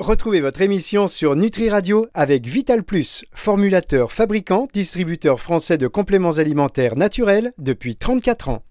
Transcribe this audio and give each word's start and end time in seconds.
Retrouvez 0.00 0.40
votre 0.40 0.60
émission 0.60 1.06
sur 1.06 1.36
Nutri 1.36 1.70
Radio 1.70 2.08
avec 2.14 2.46
Vital 2.46 2.82
Plus, 2.82 3.24
formulateur, 3.32 4.10
fabricant, 4.10 4.66
distributeur 4.74 5.38
français 5.40 5.78
de 5.78 5.86
compléments 5.86 6.38
alimentaires 6.38 6.96
naturels 6.96 7.52
depuis 7.58 7.94
34 7.94 8.48
ans. 8.48 8.64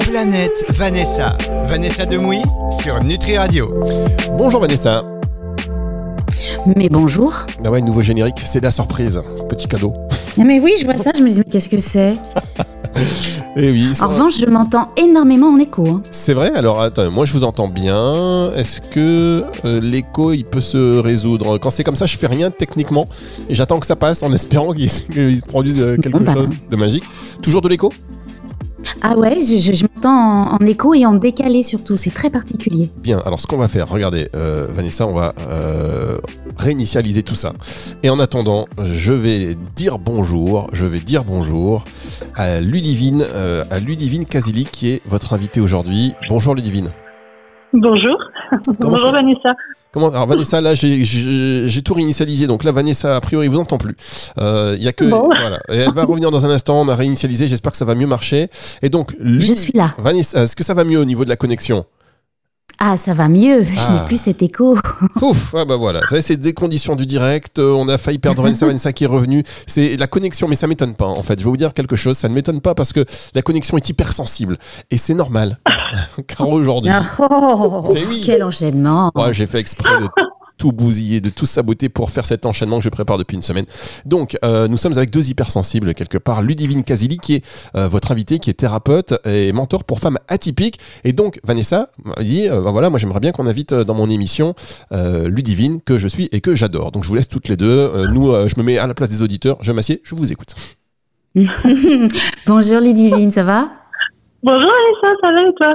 Planète 0.00 0.64
Vanessa. 0.70 1.36
Vanessa 1.64 2.06
Demouy 2.06 2.40
sur 2.70 3.04
Nutri 3.04 3.36
Radio. 3.36 3.84
Bonjour 4.38 4.62
Vanessa. 4.62 5.04
Mais 6.74 6.88
bonjour. 6.88 7.34
Ah 7.62 7.70
ouais, 7.70 7.82
nouveau 7.82 8.00
générique, 8.00 8.40
c'est 8.46 8.62
la 8.62 8.70
surprise. 8.70 9.22
Petit 9.50 9.68
cadeau. 9.68 9.92
Ah, 10.38 10.44
mais 10.44 10.60
oui, 10.60 10.74
je 10.80 10.84
vois 10.84 10.96
ça, 10.96 11.10
je 11.16 11.22
me 11.22 11.28
dis, 11.28 11.38
mais 11.38 11.44
qu'est-ce 11.44 11.68
que 11.68 11.78
c'est 11.78 12.16
Eh 13.56 13.70
oui. 13.70 13.88
En 14.02 14.08
revanche, 14.08 14.38
je 14.38 14.46
m'entends 14.46 14.88
énormément 14.96 15.48
en 15.48 15.58
écho. 15.58 15.86
hein. 15.88 16.02
C'est 16.10 16.32
vrai 16.32 16.50
Alors 16.54 16.80
attends, 16.80 17.08
moi 17.10 17.24
je 17.24 17.32
vous 17.32 17.44
entends 17.44 17.68
bien. 17.68 18.50
Est-ce 18.56 18.80
que 18.80 19.44
euh, 19.64 19.80
l'écho 19.80 20.32
il 20.32 20.44
peut 20.44 20.60
se 20.60 20.98
résoudre? 20.98 21.58
Quand 21.58 21.70
c'est 21.70 21.82
comme 21.84 21.96
ça, 21.96 22.06
je 22.06 22.16
fais 22.16 22.26
rien 22.28 22.50
techniquement 22.50 23.08
et 23.48 23.54
j'attends 23.54 23.78
que 23.80 23.86
ça 23.86 23.96
passe 23.96 24.22
en 24.22 24.32
espérant 24.32 24.72
qu'il 24.72 24.90
qu'il 25.12 25.42
produise 25.42 25.80
euh, 25.80 25.96
quelque 25.96 26.16
Bon, 26.18 26.24
bah. 26.24 26.34
chose 26.34 26.48
de 26.70 26.76
magique. 26.76 27.04
Toujours 27.42 27.62
de 27.62 27.68
l'écho? 27.68 27.92
Ah 29.06 29.18
ouais, 29.18 29.42
je, 29.42 29.58
je- 29.58 29.74
je 29.74 29.84
m'entends 29.84 30.08
en, 30.52 30.54
en 30.54 30.66
écho 30.66 30.94
et 30.94 31.04
en 31.04 31.12
décalé 31.12 31.62
surtout, 31.62 31.98
c'est 31.98 32.10
très 32.10 32.30
particulier. 32.30 32.90
Bien, 32.96 33.20
alors 33.26 33.38
ce 33.38 33.46
qu'on 33.46 33.58
va 33.58 33.68
faire, 33.68 33.86
regardez, 33.86 34.28
euh, 34.34 34.66
Vanessa, 34.70 35.06
on 35.06 35.12
va 35.12 35.34
euh, 35.50 36.16
réinitialiser 36.56 37.22
tout 37.22 37.34
ça. 37.34 37.52
Et 38.02 38.08
en 38.08 38.18
attendant, 38.18 38.64
je 38.82 39.12
vais 39.12 39.56
dire 39.76 39.98
bonjour, 39.98 40.68
je 40.72 40.86
vais 40.86 41.00
dire 41.00 41.22
bonjour 41.24 41.84
à 42.34 42.62
Ludivine, 42.62 43.24
euh, 43.34 43.62
à 43.70 43.78
Ludivine 43.78 44.24
Kazili 44.24 44.64
qui 44.64 44.92
est 44.92 45.02
votre 45.06 45.34
invitée 45.34 45.60
aujourd'hui. 45.60 46.14
Bonjour 46.30 46.54
Ludivine. 46.54 46.88
Bonjour. 47.74 48.16
Comment 48.80 48.92
Bonjour 48.96 49.10
Vanessa. 49.12 49.52
Comment 49.94 50.08
Alors 50.08 50.26
Vanessa, 50.26 50.60
là 50.60 50.74
j'ai- 50.74 51.04
tout 51.84 51.94
réinitialisé, 51.94 52.48
donc 52.48 52.64
là 52.64 52.72
Vanessa 52.72 53.14
a 53.14 53.20
priori 53.20 53.46
vous 53.46 53.58
entend 53.60 53.78
plus. 53.78 53.94
Euh, 54.38 54.74
Il 54.76 54.82
y 54.82 54.88
a 54.88 54.92
que 54.92 55.04
Bon. 55.04 55.26
voilà, 55.26 55.60
et 55.70 55.76
elle 55.76 55.92
va 55.92 56.04
revenir 56.10 56.32
dans 56.32 56.44
un 56.44 56.50
instant. 56.50 56.80
On 56.80 56.88
a 56.88 56.96
réinitialisé, 56.96 57.46
j'espère 57.46 57.70
que 57.70 57.78
ça 57.78 57.84
va 57.84 57.94
mieux 57.94 58.08
marcher. 58.08 58.48
Et 58.82 58.88
donc 58.88 59.14
Je 59.24 59.52
suis 59.52 59.72
là. 59.72 59.94
Vanessa, 59.98 60.42
est-ce 60.42 60.56
que 60.56 60.64
ça 60.64 60.74
va 60.74 60.82
mieux 60.82 60.98
au 60.98 61.04
niveau 61.04 61.24
de 61.24 61.28
la 61.30 61.36
connexion? 61.36 61.84
Ah, 62.78 62.96
ça 62.98 63.14
va 63.14 63.28
mieux, 63.28 63.62
je 63.64 63.68
Ah. 63.88 63.92
n'ai 63.92 64.04
plus 64.06 64.18
cet 64.20 64.42
écho. 64.42 64.76
Ouf, 65.22 65.54
ah 65.56 65.64
bah 65.64 65.76
voilà, 65.76 66.00
c'est 66.20 66.36
des 66.36 66.52
conditions 66.52 66.96
du 66.96 67.06
direct. 67.06 67.58
euh, 67.58 67.72
on 67.72 67.88
a 67.88 67.98
failli 67.98 68.18
perdre 68.18 68.42
Vanessa, 68.42 68.66
Vanessa 68.66 68.92
qui 68.92 69.04
est 69.04 69.08
revenue. 69.08 69.42
C'est 69.66 69.96
la 69.96 70.06
connexion, 70.06 70.48
mais 70.48 70.56
ça 70.56 70.66
m'étonne 70.66 70.94
pas. 70.94 71.06
En 71.06 71.22
fait, 71.22 71.38
je 71.38 71.44
vais 71.44 71.50
vous 71.50 71.56
dire 71.56 71.72
quelque 71.72 71.96
chose. 71.96 72.16
Ça 72.18 72.28
ne 72.28 72.34
m'étonne 72.34 72.60
pas 72.60 72.74
parce 72.74 72.92
que 72.92 73.04
la 73.34 73.42
connexion 73.42 73.76
est 73.76 73.88
hypersensible 73.88 74.58
et 74.90 74.98
c'est 74.98 75.14
normal. 75.14 75.58
Car 76.26 76.48
aujourd'hui, 76.48 76.90
Ah, 76.92 77.02
oh, 77.18 77.88
oui. 78.08 78.22
quel 78.24 78.42
enchaînement. 78.42 79.10
Ouais, 79.14 79.32
j'ai 79.32 79.46
fait 79.46 79.58
exprès 79.60 80.00
de 80.00 80.08
tout 80.56 80.72
bousiller, 80.72 81.20
de 81.20 81.30
tout 81.30 81.46
saboter 81.46 81.88
pour 81.88 82.10
faire 82.10 82.26
cet 82.26 82.46
enchaînement 82.46 82.78
que 82.78 82.84
je 82.84 82.88
prépare 82.88 83.18
depuis 83.18 83.34
une 83.34 83.42
semaine. 83.42 83.66
Donc, 84.06 84.38
euh, 84.44 84.68
nous 84.68 84.76
sommes 84.76 84.96
avec 84.96 85.10
deux 85.10 85.28
hypersensibles 85.28 85.94
quelque 85.94 86.18
part. 86.18 86.42
Ludivine 86.42 86.84
Kazili, 86.84 87.18
qui 87.18 87.34
est 87.34 87.44
euh, 87.76 87.88
votre 87.88 88.12
invitée, 88.12 88.38
qui 88.38 88.50
est 88.50 88.54
thérapeute 88.54 89.14
et 89.24 89.52
mentor 89.52 89.84
pour 89.84 90.00
femmes 90.00 90.18
atypiques. 90.28 90.78
Et 91.04 91.12
donc, 91.12 91.40
Vanessa 91.44 91.90
m'a 92.04 92.22
dit, 92.22 92.48
euh, 92.48 92.60
bah 92.60 92.70
voilà, 92.70 92.90
moi 92.90 92.98
j'aimerais 92.98 93.20
bien 93.20 93.32
qu'on 93.32 93.46
invite 93.46 93.72
euh, 93.72 93.84
dans 93.84 93.94
mon 93.94 94.08
émission 94.10 94.54
euh, 94.92 95.28
Ludivine, 95.28 95.80
que 95.80 95.98
je 95.98 96.08
suis 96.08 96.28
et 96.32 96.40
que 96.40 96.54
j'adore. 96.54 96.92
Donc, 96.92 97.04
je 97.04 97.08
vous 97.08 97.14
laisse 97.14 97.28
toutes 97.28 97.48
les 97.48 97.56
deux. 97.56 97.66
Euh, 97.66 98.06
nous, 98.08 98.32
euh, 98.32 98.48
je 98.48 98.58
me 98.58 98.64
mets 98.64 98.78
à 98.78 98.86
la 98.86 98.94
place 98.94 99.10
des 99.10 99.22
auditeurs, 99.22 99.58
je 99.60 99.72
m'assieds, 99.72 100.00
je 100.04 100.14
vous 100.14 100.32
écoute. 100.32 100.54
Bonjour 102.46 102.80
Ludivine, 102.80 103.30
ça 103.30 103.42
va? 103.42 103.68
Bonjour 104.42 104.70
Vanessa, 105.02 105.16
ça 105.20 105.32
va 105.32 105.40
et 105.48 105.54
toi? 105.56 105.74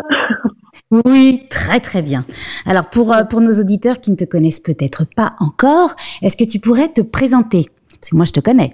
Oui, 0.91 1.43
très 1.51 1.79
très 1.79 2.01
bien. 2.01 2.21
Alors 2.65 2.89
pour, 2.89 3.13
euh, 3.13 3.23
pour 3.23 3.41
nos 3.41 3.59
auditeurs 3.61 3.99
qui 3.99 4.09
ne 4.11 4.15
te 4.15 4.25
connaissent 4.25 4.59
peut-être 4.59 5.05
pas 5.15 5.33
encore, 5.39 5.91
est-ce 6.23 6.35
que 6.35 6.49
tu 6.49 6.59
pourrais 6.59 6.87
te 6.89 7.01
présenter? 7.01 7.65
Parce 7.93 8.09
que 8.09 8.15
moi 8.15 8.25
je 8.25 8.33
te 8.33 8.39
connais. 8.39 8.69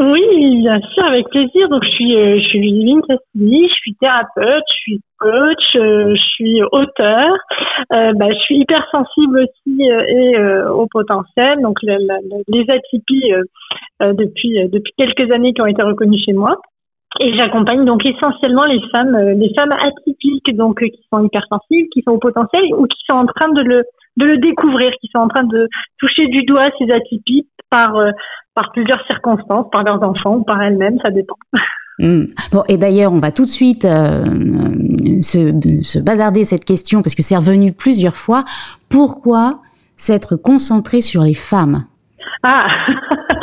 Oui, 0.00 0.60
bien 0.62 0.78
sûr, 0.94 1.04
avec 1.06 1.26
plaisir. 1.28 1.68
Donc 1.70 1.82
je 1.82 1.90
suis 1.90 2.14
euh, 2.14 2.38
je 2.40 2.46
suis 2.48 2.60
je 3.34 3.74
suis 3.74 3.94
thérapeute, 4.00 4.62
je 4.70 4.76
suis 4.76 5.00
coach, 5.18 5.74
euh, 5.74 6.14
je 6.14 6.22
suis 6.36 6.62
auteur. 6.70 7.30
Bah, 7.90 8.26
je 8.30 8.38
suis 8.44 8.58
hypersensible 8.60 9.40
aussi 9.40 9.82
et 9.82 10.38
au 10.72 10.86
potentiel. 10.86 11.58
Donc 11.62 11.78
la- 11.82 11.98
la- 11.98 12.20
les 12.46 12.64
atypies 12.70 13.32
depuis 14.00 14.56
depuis 14.70 14.92
quelques 14.96 15.32
années 15.32 15.52
qui 15.52 15.62
ont 15.62 15.66
été 15.66 15.82
reconnues 15.82 16.20
chez 16.24 16.32
moi. 16.32 16.60
Et 17.20 17.36
j'accompagne 17.36 17.84
donc 17.84 18.04
essentiellement 18.06 18.64
les 18.64 18.80
femmes, 18.92 19.14
euh, 19.14 19.34
les 19.34 19.52
femmes 19.58 19.72
atypiques, 19.72 20.54
donc 20.56 20.82
euh, 20.82 20.88
qui 20.88 21.00
sont 21.12 21.24
hypersensibles, 21.24 21.88
qui 21.92 22.02
sont 22.02 22.12
au 22.12 22.18
potentiel 22.18 22.62
ou 22.76 22.86
qui 22.86 22.98
sont 23.08 23.16
en 23.16 23.26
train 23.26 23.48
de 23.52 23.62
le 23.62 23.84
de 24.18 24.26
le 24.26 24.38
découvrir, 24.38 24.90
qui 25.00 25.08
sont 25.14 25.20
en 25.20 25.28
train 25.28 25.44
de 25.44 25.68
toucher 25.98 26.26
du 26.26 26.44
doigt 26.44 26.70
ces 26.78 26.92
atypies 26.92 27.46
par 27.70 27.96
euh, 27.96 28.10
par 28.54 28.72
plusieurs 28.72 29.04
circonstances, 29.06 29.66
par 29.72 29.84
leurs 29.84 30.02
enfants 30.02 30.36
ou 30.36 30.44
par 30.44 30.60
elles-mêmes, 30.62 30.98
ça 31.02 31.10
dépend. 31.10 31.36
Hmm. 32.00 32.26
Bon, 32.52 32.62
et 32.68 32.76
d'ailleurs, 32.76 33.12
on 33.12 33.18
va 33.18 33.32
tout 33.32 33.44
de 33.44 33.50
suite 33.50 33.84
euh, 33.84 34.22
se, 35.20 35.82
se 35.82 35.98
bazarder 35.98 36.44
cette 36.44 36.64
question 36.64 37.02
parce 37.02 37.16
que 37.16 37.22
c'est 37.22 37.36
revenu 37.36 37.72
plusieurs 37.72 38.14
fois. 38.14 38.44
Pourquoi 38.88 39.62
s'être 39.96 40.36
concentré 40.36 41.00
sur 41.00 41.22
les 41.22 41.34
femmes? 41.34 41.86
Ah, 42.44 42.68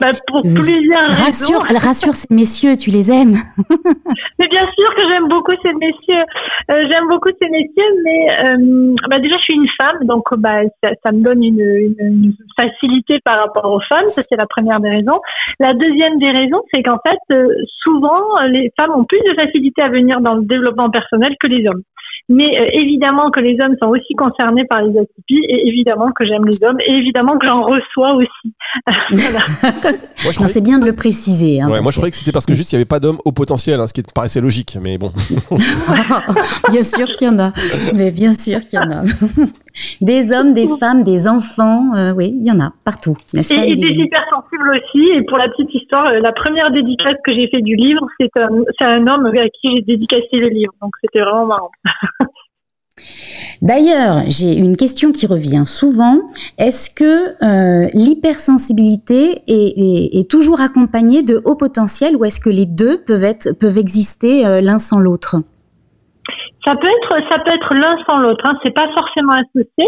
bah, 0.00 0.10
pour 0.28 0.42
plusieurs 0.42 1.02
Rassure, 1.08 1.62
raisons. 1.62 1.78
rassure 1.88 2.14
ces 2.14 2.32
messieurs, 2.34 2.76
tu 2.76 2.90
les 2.90 3.10
aimes. 3.10 3.36
Mais 4.38 4.48
bien 4.48 4.66
sûr 4.78 4.94
que 4.94 5.02
j'aime 5.10 5.28
beaucoup 5.28 5.52
ces 5.62 5.72
messieurs. 5.74 6.24
Euh, 6.70 6.86
j'aime 6.90 7.08
beaucoup 7.08 7.28
ces 7.40 7.48
messieurs, 7.48 7.92
mais 8.04 8.26
euh, 8.44 8.94
bah, 9.08 9.18
déjà 9.18 9.36
je 9.36 9.42
suis 9.42 9.54
une 9.54 9.68
femme, 9.80 10.06
donc 10.06 10.24
bah 10.38 10.62
ça, 10.82 10.90
ça 11.02 11.12
me 11.12 11.22
donne 11.22 11.42
une, 11.44 11.60
une, 11.60 11.94
une 11.98 12.32
facilité 12.58 13.18
par 13.24 13.38
rapport 13.38 13.70
aux 13.70 13.80
femmes. 13.88 14.08
Ça 14.08 14.22
c'est 14.28 14.36
la 14.36 14.46
première 14.46 14.80
des 14.80 14.88
raisons. 14.90 15.20
La 15.58 15.74
deuxième 15.74 16.18
des 16.18 16.30
raisons, 16.30 16.62
c'est 16.72 16.82
qu'en 16.82 16.98
fait 17.06 17.18
euh, 17.34 17.46
souvent 17.82 18.22
les 18.48 18.72
femmes 18.78 18.92
ont 18.96 19.04
plus 19.04 19.20
de 19.28 19.34
facilité 19.34 19.82
à 19.82 19.88
venir 19.88 20.20
dans 20.20 20.34
le 20.34 20.42
développement 20.44 20.90
personnel 20.90 21.34
que 21.40 21.46
les 21.46 21.66
hommes. 21.68 21.82
Mais 22.32 22.60
euh, 22.60 22.66
évidemment 22.74 23.32
que 23.32 23.40
les 23.40 23.56
hommes 23.60 23.74
sont 23.82 23.88
aussi 23.88 24.14
concernés 24.14 24.64
par 24.64 24.82
les 24.82 24.96
atypies 24.96 25.44
et 25.48 25.66
évidemment 25.66 26.12
que 26.12 26.24
j'aime 26.24 26.44
les 26.46 26.62
hommes 26.62 26.78
et 26.86 26.92
évidemment 26.92 27.36
que 27.36 27.44
j'en 27.44 27.62
reçois 27.64 28.14
aussi. 28.14 28.54
Voilà. 29.10 29.40
Moi, 30.22 30.32
je 30.32 30.52
c'est 30.52 30.60
bien 30.60 30.78
de 30.78 30.84
le 30.86 30.92
préciser. 30.92 31.60
hein, 31.60 31.68
ouais, 31.68 31.80
moi, 31.80 31.90
je 31.90 31.96
croyais 31.96 32.12
que 32.12 32.16
c'était 32.16 32.30
parce 32.30 32.46
que 32.46 32.54
juste 32.54 32.70
il 32.70 32.76
n'y 32.76 32.78
avait 32.78 32.84
pas 32.84 33.00
d'hommes 33.00 33.18
au 33.24 33.32
potentiel, 33.32 33.80
hein, 33.80 33.88
ce 33.88 33.92
qui 33.92 34.02
paraissait 34.14 34.40
logique, 34.40 34.78
mais 34.80 34.96
bon. 34.96 35.12
bien 36.70 36.82
sûr 36.84 37.08
qu'il 37.08 37.26
y 37.26 37.30
en 37.30 37.38
a. 37.40 37.52
Mais 37.96 38.12
bien 38.12 38.32
sûr 38.32 38.60
qu'il 38.60 38.78
y 38.78 38.82
en 38.82 38.90
a. 38.92 39.02
Des 40.00 40.32
hommes, 40.32 40.52
des 40.54 40.66
femmes, 40.78 41.02
des 41.02 41.28
enfants, 41.28 41.94
euh, 41.94 42.12
oui, 42.12 42.34
il 42.40 42.46
y 42.46 42.50
en 42.50 42.58
a 42.60 42.72
partout, 42.84 43.16
n'est-ce 43.34 43.54
pas 43.54 43.64
Et, 43.66 43.70
et 43.70 43.74
des 43.76 43.92
hypersensibles 44.02 44.70
aussi. 44.70 45.04
Et 45.16 45.22
pour 45.24 45.38
la 45.38 45.48
petite 45.48 45.72
histoire, 45.74 46.06
euh, 46.08 46.20
la 46.20 46.32
première 46.32 46.70
dédicace 46.72 47.14
que 47.24 47.32
j'ai 47.34 47.48
fait 47.48 47.62
du 47.62 47.76
livre, 47.76 48.06
c'est 48.18 48.30
un, 48.40 48.48
c'est 48.78 48.84
un 48.84 49.06
homme 49.06 49.26
à 49.26 49.48
qui 49.48 49.76
j'ai 49.76 49.82
dédicacé 49.82 50.26
le 50.32 50.48
livre. 50.48 50.72
Donc 50.82 50.90
c'était 51.02 51.20
vraiment 51.20 51.46
marrant. 51.46 51.70
D'ailleurs, 53.62 54.22
j'ai 54.28 54.56
une 54.56 54.76
question 54.76 55.12
qui 55.12 55.26
revient 55.26 55.64
souvent. 55.66 56.18
Est-ce 56.58 56.90
que 56.90 57.28
euh, 57.44 57.88
l'hypersensibilité 57.94 59.42
est, 59.46 59.52
est- 59.78 60.18
est 60.18 60.30
toujours 60.30 60.60
accompagnée 60.60 61.22
de 61.22 61.40
haut 61.44 61.56
potentiel 61.56 62.16
ou 62.16 62.24
est-ce 62.24 62.40
que 62.40 62.50
les 62.50 62.66
deux 62.66 62.98
peuvent, 63.02 63.24
être, 63.24 63.52
peuvent 63.58 63.78
exister 63.78 64.46
euh, 64.46 64.60
l'un 64.60 64.78
sans 64.78 64.98
l'autre? 64.98 65.36
Ça 66.64 66.76
peut 66.76 66.88
être, 66.88 67.28
ça 67.30 67.38
peut 67.40 67.52
être 67.52 67.74
l'un 67.74 67.96
sans 68.04 68.18
l'autre. 68.18 68.44
Hein. 68.46 68.58
C'est 68.64 68.74
pas 68.74 68.88
forcément 68.92 69.32
associé. 69.32 69.86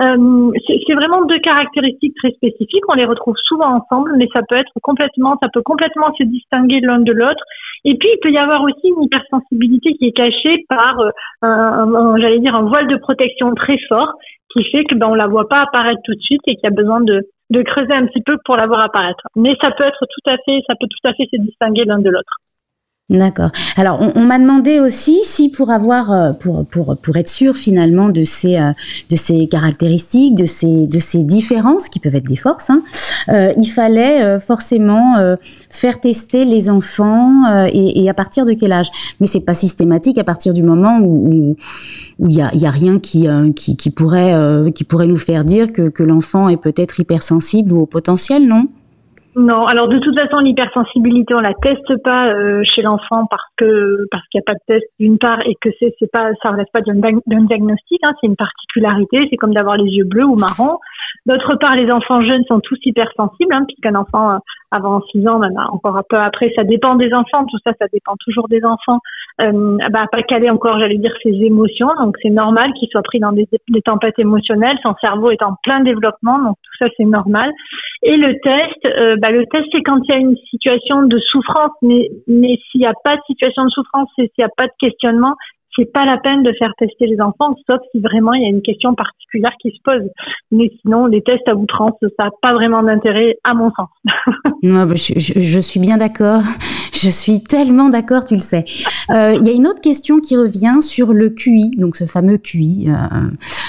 Euh, 0.00 0.50
c'est 0.66 0.94
vraiment 0.94 1.24
deux 1.26 1.38
caractéristiques 1.38 2.16
très 2.16 2.32
spécifiques. 2.32 2.82
On 2.88 2.94
les 2.94 3.04
retrouve 3.04 3.36
souvent 3.44 3.76
ensemble, 3.76 4.14
mais 4.16 4.26
ça 4.32 4.40
peut 4.48 4.56
être 4.56 4.72
complètement, 4.82 5.36
ça 5.40 5.48
peut 5.52 5.62
complètement 5.62 6.12
se 6.18 6.24
distinguer 6.24 6.80
l'un 6.80 6.98
de 6.98 7.12
l'autre. 7.12 7.44
Et 7.84 7.96
puis 7.96 8.08
il 8.12 8.18
peut 8.20 8.30
y 8.32 8.38
avoir 8.38 8.62
aussi 8.62 8.88
une 8.88 9.04
hypersensibilité 9.04 9.94
qui 9.94 10.06
est 10.06 10.12
cachée 10.12 10.64
par, 10.68 10.98
euh, 10.98 11.10
un- 11.42 12.16
j'allais 12.18 12.40
dire, 12.40 12.56
un 12.56 12.64
voile 12.64 12.88
de 12.88 12.96
protection 12.96 13.54
très 13.54 13.78
fort, 13.88 14.14
qui 14.52 14.64
fait 14.70 14.84
que 14.84 14.96
ben 14.96 15.08
on 15.10 15.14
la 15.14 15.28
voit 15.28 15.48
pas 15.48 15.62
apparaître 15.62 16.00
tout 16.04 16.14
de 16.14 16.20
suite 16.20 16.42
et 16.48 16.56
qu'il 16.56 16.64
y 16.64 16.72
a 16.72 16.74
besoin 16.74 17.00
de 17.00 17.22
de 17.50 17.60
creuser 17.62 17.92
un 17.92 18.06
petit 18.06 18.22
peu 18.22 18.36
pour 18.46 18.56
la 18.56 18.66
voir 18.66 18.82
apparaître. 18.82 19.22
Mais 19.36 19.54
ça 19.60 19.70
peut 19.70 19.84
être 19.84 19.98
tout 20.00 20.30
à 20.32 20.36
fait, 20.44 20.60
ça 20.66 20.74
peut 20.80 20.86
tout 20.88 21.08
à 21.08 21.12
fait 21.12 21.28
se 21.30 21.40
distinguer 21.40 21.84
l'un 21.84 21.98
de 21.98 22.08
l'autre. 22.08 22.38
D'accord. 23.10 23.50
Alors, 23.76 24.00
on, 24.00 24.12
on 24.18 24.24
m'a 24.24 24.38
demandé 24.38 24.80
aussi 24.80 25.18
si 25.24 25.50
pour 25.50 25.70
avoir, 25.70 26.10
euh, 26.10 26.32
pour, 26.32 26.64
pour, 26.64 26.96
pour 26.96 27.16
être 27.18 27.28
sûr 27.28 27.54
finalement 27.54 28.08
de 28.08 28.24
ces, 28.24 28.56
euh, 28.56 28.72
de 29.10 29.16
ces 29.16 29.46
caractéristiques, 29.46 30.34
de 30.34 30.46
ces, 30.46 30.86
de 30.86 30.98
ces 30.98 31.22
différences 31.22 31.90
qui 31.90 32.00
peuvent 32.00 32.14
être 32.14 32.26
des 32.26 32.36
forces, 32.36 32.70
hein, 32.70 32.82
euh, 33.28 33.52
il 33.58 33.66
fallait 33.66 34.22
euh, 34.22 34.40
forcément 34.40 35.18
euh, 35.18 35.36
faire 35.68 36.00
tester 36.00 36.46
les 36.46 36.70
enfants 36.70 37.44
euh, 37.44 37.68
et, 37.70 38.02
et 38.02 38.08
à 38.08 38.14
partir 38.14 38.46
de 38.46 38.54
quel 38.54 38.72
âge? 38.72 38.88
Mais 39.20 39.26
c'est 39.26 39.40
pas 39.40 39.52
systématique 39.54 40.16
à 40.16 40.24
partir 40.24 40.54
du 40.54 40.62
moment 40.62 40.98
où 41.00 41.28
où 41.28 41.56
où 42.20 42.28
il 42.28 42.36
y 42.36 42.40
a, 42.40 42.50
il 42.54 42.60
y 42.60 42.66
a 42.66 42.70
rien 42.70 42.98
qui, 42.98 43.26
qui, 43.56 43.76
qui 43.76 43.90
pourrait, 43.90 44.32
qui 44.72 44.84
pourrait 44.84 45.08
nous 45.08 45.16
faire 45.16 45.44
dire 45.44 45.72
que, 45.72 45.88
que 45.88 46.02
l'enfant 46.04 46.48
est 46.48 46.56
peut-être 46.56 47.00
hypersensible 47.00 47.72
ou 47.72 47.80
au 47.80 47.86
potentiel, 47.86 48.46
non? 48.46 48.68
Non, 49.36 49.66
alors 49.66 49.88
de 49.88 49.98
toute 49.98 50.16
façon, 50.16 50.38
l'hypersensibilité, 50.38 51.34
on 51.34 51.40
la 51.40 51.54
teste 51.54 52.02
pas 52.04 52.28
euh, 52.28 52.62
chez 52.64 52.82
l'enfant 52.82 53.26
parce 53.28 53.42
que 53.56 54.06
parce 54.12 54.22
qu'il 54.28 54.38
n'y 54.38 54.42
a 54.42 54.52
pas 54.52 54.54
de 54.54 54.64
test 54.66 54.86
d'une 55.00 55.18
part 55.18 55.40
et 55.44 55.56
que 55.60 55.70
c'est 55.80 55.92
c'est 55.98 56.10
pas 56.10 56.30
ça 56.40 56.50
relève 56.50 56.66
pas 56.72 56.82
d'un 56.82 57.40
diagnostic, 57.42 57.98
hein, 58.04 58.12
c'est 58.20 58.28
une 58.28 58.36
particularité, 58.36 59.26
c'est 59.28 59.36
comme 59.36 59.52
d'avoir 59.52 59.76
les 59.76 59.90
yeux 59.90 60.04
bleus 60.04 60.24
ou 60.24 60.36
marrons. 60.36 60.78
D'autre 61.26 61.56
part, 61.56 61.74
les 61.74 61.90
enfants 61.90 62.22
jeunes 62.22 62.44
sont 62.46 62.60
tous 62.60 62.78
hypersensibles, 62.84 63.52
hein, 63.52 63.64
puisqu'un 63.66 63.96
enfant 63.96 64.34
euh, 64.34 64.38
avant 64.70 65.00
6 65.10 65.26
ans, 65.26 65.40
même 65.40 65.58
encore 65.72 65.96
un 65.96 66.04
peu 66.08 66.16
après, 66.16 66.52
ça 66.54 66.62
dépend 66.62 66.94
des 66.94 67.12
enfants, 67.12 67.44
tout 67.46 67.58
ça, 67.66 67.72
ça 67.80 67.86
dépend 67.92 68.14
toujours 68.24 68.48
des 68.48 68.64
enfants. 68.64 69.00
Euh, 69.40 69.78
bah, 69.90 70.04
pas 70.12 70.22
caler 70.22 70.48
encore, 70.48 70.78
j'allais 70.78 70.98
dire, 70.98 71.12
ses 71.22 71.30
émotions, 71.30 71.88
donc 72.00 72.16
c'est 72.22 72.30
normal 72.30 72.72
qu'il 72.78 72.88
soit 72.88 73.02
pris 73.02 73.18
dans 73.18 73.32
des, 73.32 73.48
tempêtes 73.84 74.18
émotionnelles, 74.18 74.78
son 74.84 74.94
cerveau 75.00 75.32
est 75.32 75.42
en 75.42 75.56
plein 75.64 75.80
développement, 75.80 76.38
donc 76.38 76.56
tout 76.62 76.84
ça 76.84 76.86
c'est 76.96 77.04
normal. 77.04 77.50
Et 78.02 78.16
le 78.16 78.38
test, 78.40 78.96
euh, 78.96 79.16
bah, 79.20 79.32
le 79.32 79.44
test, 79.46 79.64
c'est 79.74 79.82
quand 79.82 79.98
il 80.04 80.14
y 80.14 80.16
a 80.16 80.20
une 80.20 80.36
situation 80.50 81.02
de 81.02 81.18
souffrance, 81.18 81.72
mais, 81.82 82.10
mais 82.28 82.58
s'il 82.70 82.82
n'y 82.82 82.86
a 82.86 82.94
pas 83.02 83.16
de 83.16 83.22
situation 83.26 83.64
de 83.64 83.70
souffrance 83.70 84.08
et 84.18 84.22
s'il 84.22 84.44
n'y 84.44 84.44
a 84.44 84.54
pas 84.56 84.66
de 84.66 84.72
questionnement, 84.78 85.34
c'est 85.76 85.92
pas 85.92 86.04
la 86.04 86.18
peine 86.18 86.42
de 86.42 86.52
faire 86.58 86.72
tester 86.78 87.06
les 87.06 87.20
enfants, 87.20 87.56
sauf 87.68 87.80
si 87.90 88.00
vraiment 88.00 88.34
il 88.34 88.42
y 88.42 88.46
a 88.46 88.48
une 88.48 88.62
question 88.62 88.94
particulière 88.94 89.50
qui 89.60 89.70
se 89.70 89.82
pose. 89.82 90.08
Mais 90.52 90.70
sinon, 90.80 91.06
les 91.06 91.22
tests 91.22 91.48
à 91.48 91.54
outrance, 91.54 91.94
ça 92.00 92.26
n'a 92.26 92.30
pas 92.40 92.52
vraiment 92.52 92.82
d'intérêt, 92.82 93.36
à 93.44 93.54
mon 93.54 93.70
sens. 93.72 93.88
non, 94.62 94.84
bah, 94.84 94.94
je, 94.94 95.18
je, 95.18 95.58
suis 95.58 95.80
bien 95.80 95.96
d'accord. 95.96 96.42
Je 97.04 97.10
suis 97.10 97.42
tellement 97.42 97.90
d'accord, 97.90 98.24
tu 98.24 98.32
le 98.32 98.40
sais. 98.40 98.64
Euh, 99.10 99.36
il 99.38 99.46
y 99.46 99.50
a 99.50 99.52
une 99.52 99.66
autre 99.66 99.82
question 99.82 100.20
qui 100.20 100.38
revient 100.38 100.78
sur 100.80 101.12
le 101.12 101.28
QI, 101.28 101.72
donc 101.76 101.96
ce 101.96 102.06
fameux 102.06 102.38
QI 102.38 102.88
euh, 102.88 102.94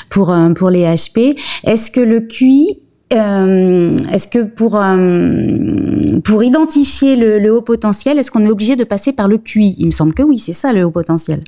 pour 0.09 0.31
euh, 0.31 0.51
pour 0.51 0.69
les 0.69 0.83
HP. 0.85 1.37
Est-ce 1.65 1.91
que 1.91 1.99
le 1.99 2.21
QI 2.21 2.79
euh, 3.13 3.95
est-ce 4.11 4.27
que 4.27 4.43
pour 4.43 4.77
euh, 4.77 6.19
pour 6.23 6.43
identifier 6.43 7.15
le, 7.15 7.53
haut 7.53 7.61
potentiel, 7.61 8.17
est-ce 8.17 8.31
qu'on 8.31 8.45
est 8.45 8.49
obligé 8.49 8.75
de 8.75 8.83
passer 8.83 9.13
par 9.13 9.27
le 9.27 9.37
QI 9.37 9.75
Il 9.77 9.87
me 9.87 9.91
semble 9.91 10.13
que 10.13 10.23
oui, 10.23 10.39
c'est 10.39 10.53
ça 10.53 10.73
le 10.73 10.85
haut 10.85 10.91
potentiel. 10.91 11.41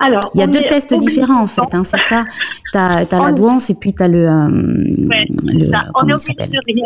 Alors, 0.00 0.30
il 0.34 0.40
y 0.40 0.42
a 0.42 0.46
deux 0.46 0.62
tests 0.62 0.94
différents 0.94 1.42
en 1.42 1.46
fait, 1.46 1.72
hein, 1.72 1.84
c'est 1.84 2.00
ça. 2.00 2.24
Tu 2.72 2.78
as, 2.78 3.06
la 3.10 3.32
douance 3.32 3.70
et 3.70 3.74
puis 3.74 3.94
tu 3.94 4.02
as 4.02 4.08
le, 4.08 4.26
euh, 4.26 4.48
le 4.48 5.70
on 5.94 6.08
est 6.08 6.12
obligé 6.12 6.34
de 6.34 6.58
rien. 6.66 6.84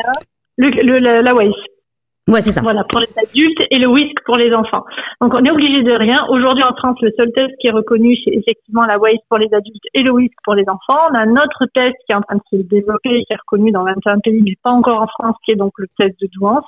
Le, 0.56 0.70
le, 1.00 1.22
la. 1.22 1.34
Ouais, 1.34 1.50
c'est 2.40 2.52
ça. 2.52 2.62
Voilà, 2.62 2.84
pour 2.84 3.00
les 3.00 3.08
adultes 3.16 3.62
et 3.70 3.78
le 3.78 3.86
WISC 3.86 4.14
pour 4.24 4.36
les 4.36 4.52
enfants. 4.54 4.84
Donc, 5.20 5.34
on 5.34 5.44
est 5.44 5.50
obligé 5.50 5.82
de 5.82 5.92
rien. 5.92 6.24
Aujourd'hui, 6.30 6.64
en 6.64 6.74
France, 6.74 6.96
le 7.02 7.10
seul 7.18 7.30
test 7.32 7.50
qui 7.60 7.66
est 7.68 7.70
reconnu, 7.70 8.16
c'est 8.24 8.32
effectivement 8.32 8.84
la 8.86 8.98
WISC 8.98 9.20
pour 9.28 9.38
les 9.38 9.52
adultes 9.52 9.84
et 9.92 10.02
le 10.02 10.10
WISC 10.10 10.32
pour 10.42 10.54
les 10.54 10.64
enfants. 10.68 11.00
On 11.10 11.14
a 11.14 11.20
un 11.20 11.32
autre 11.32 11.66
test 11.74 11.94
qui 12.06 12.12
est 12.12 12.16
en 12.16 12.22
train 12.22 12.36
de 12.36 12.42
se 12.50 12.62
développer 12.62 13.10
et 13.10 13.24
qui 13.24 13.32
est 13.32 13.36
reconnu 13.36 13.72
dans 13.72 13.84
21 13.84 14.20
pays, 14.20 14.40
mais 14.42 14.54
pas 14.62 14.70
encore 14.70 15.02
en 15.02 15.06
France, 15.06 15.36
qui 15.44 15.52
est 15.52 15.56
donc 15.56 15.72
le 15.76 15.86
test 15.98 16.18
de 16.20 16.28
douance. 16.32 16.64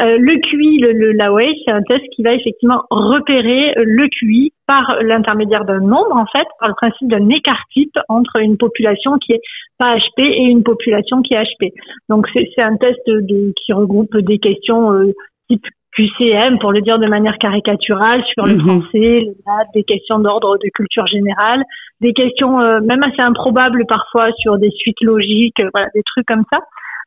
Euh, 0.00 0.16
le 0.18 0.38
QI, 0.40 0.78
le, 0.78 0.92
le, 0.92 1.16
c'est 1.64 1.72
un 1.72 1.82
test 1.82 2.04
qui 2.14 2.22
va 2.22 2.32
effectivement 2.32 2.82
repérer 2.90 3.74
le 3.76 4.08
QI 4.08 4.52
par 4.66 4.96
l'intermédiaire 5.02 5.64
d'un 5.64 5.80
nombre, 5.80 6.14
en 6.14 6.26
fait, 6.26 6.46
par 6.60 6.68
le 6.68 6.74
principe 6.74 7.08
d'un 7.08 7.28
écart 7.28 7.62
type 7.72 7.96
entre 8.08 8.40
une 8.40 8.56
population 8.56 9.18
qui 9.18 9.32
est 9.32 9.40
pas 9.78 9.96
HP 9.96 10.22
et 10.22 10.44
une 10.44 10.62
population 10.62 11.22
qui 11.22 11.34
est 11.34 11.42
HP. 11.42 11.72
Donc 12.08 12.26
c'est 12.34 12.62
un 12.62 12.76
test 12.76 13.00
de, 13.06 13.52
qui 13.64 13.72
regroupe 13.72 14.16
des 14.16 14.38
questions 14.38 14.92
euh, 14.92 15.12
type 15.48 15.64
QCM, 15.96 16.58
pour 16.60 16.72
le 16.72 16.80
dire 16.82 16.98
de 16.98 17.06
manière 17.06 17.36
caricaturale, 17.38 18.22
sur 18.32 18.46
le 18.46 18.54
mhm. 18.54 18.60
français, 18.60 19.20
les 19.20 19.34
maths, 19.46 19.68
des 19.74 19.82
questions 19.82 20.20
d'ordre 20.20 20.56
de 20.58 20.68
culture 20.72 21.06
générale, 21.06 21.64
des 22.00 22.12
questions 22.12 22.60
euh, 22.60 22.80
même 22.80 23.02
assez 23.02 23.20
improbables 23.20 23.84
parfois 23.86 24.30
sur 24.38 24.58
des 24.58 24.70
suites 24.70 25.00
logiques, 25.02 25.60
euh, 25.60 25.70
voilà, 25.74 25.88
des 25.94 26.02
trucs 26.04 26.26
comme 26.26 26.44
ça. 26.52 26.60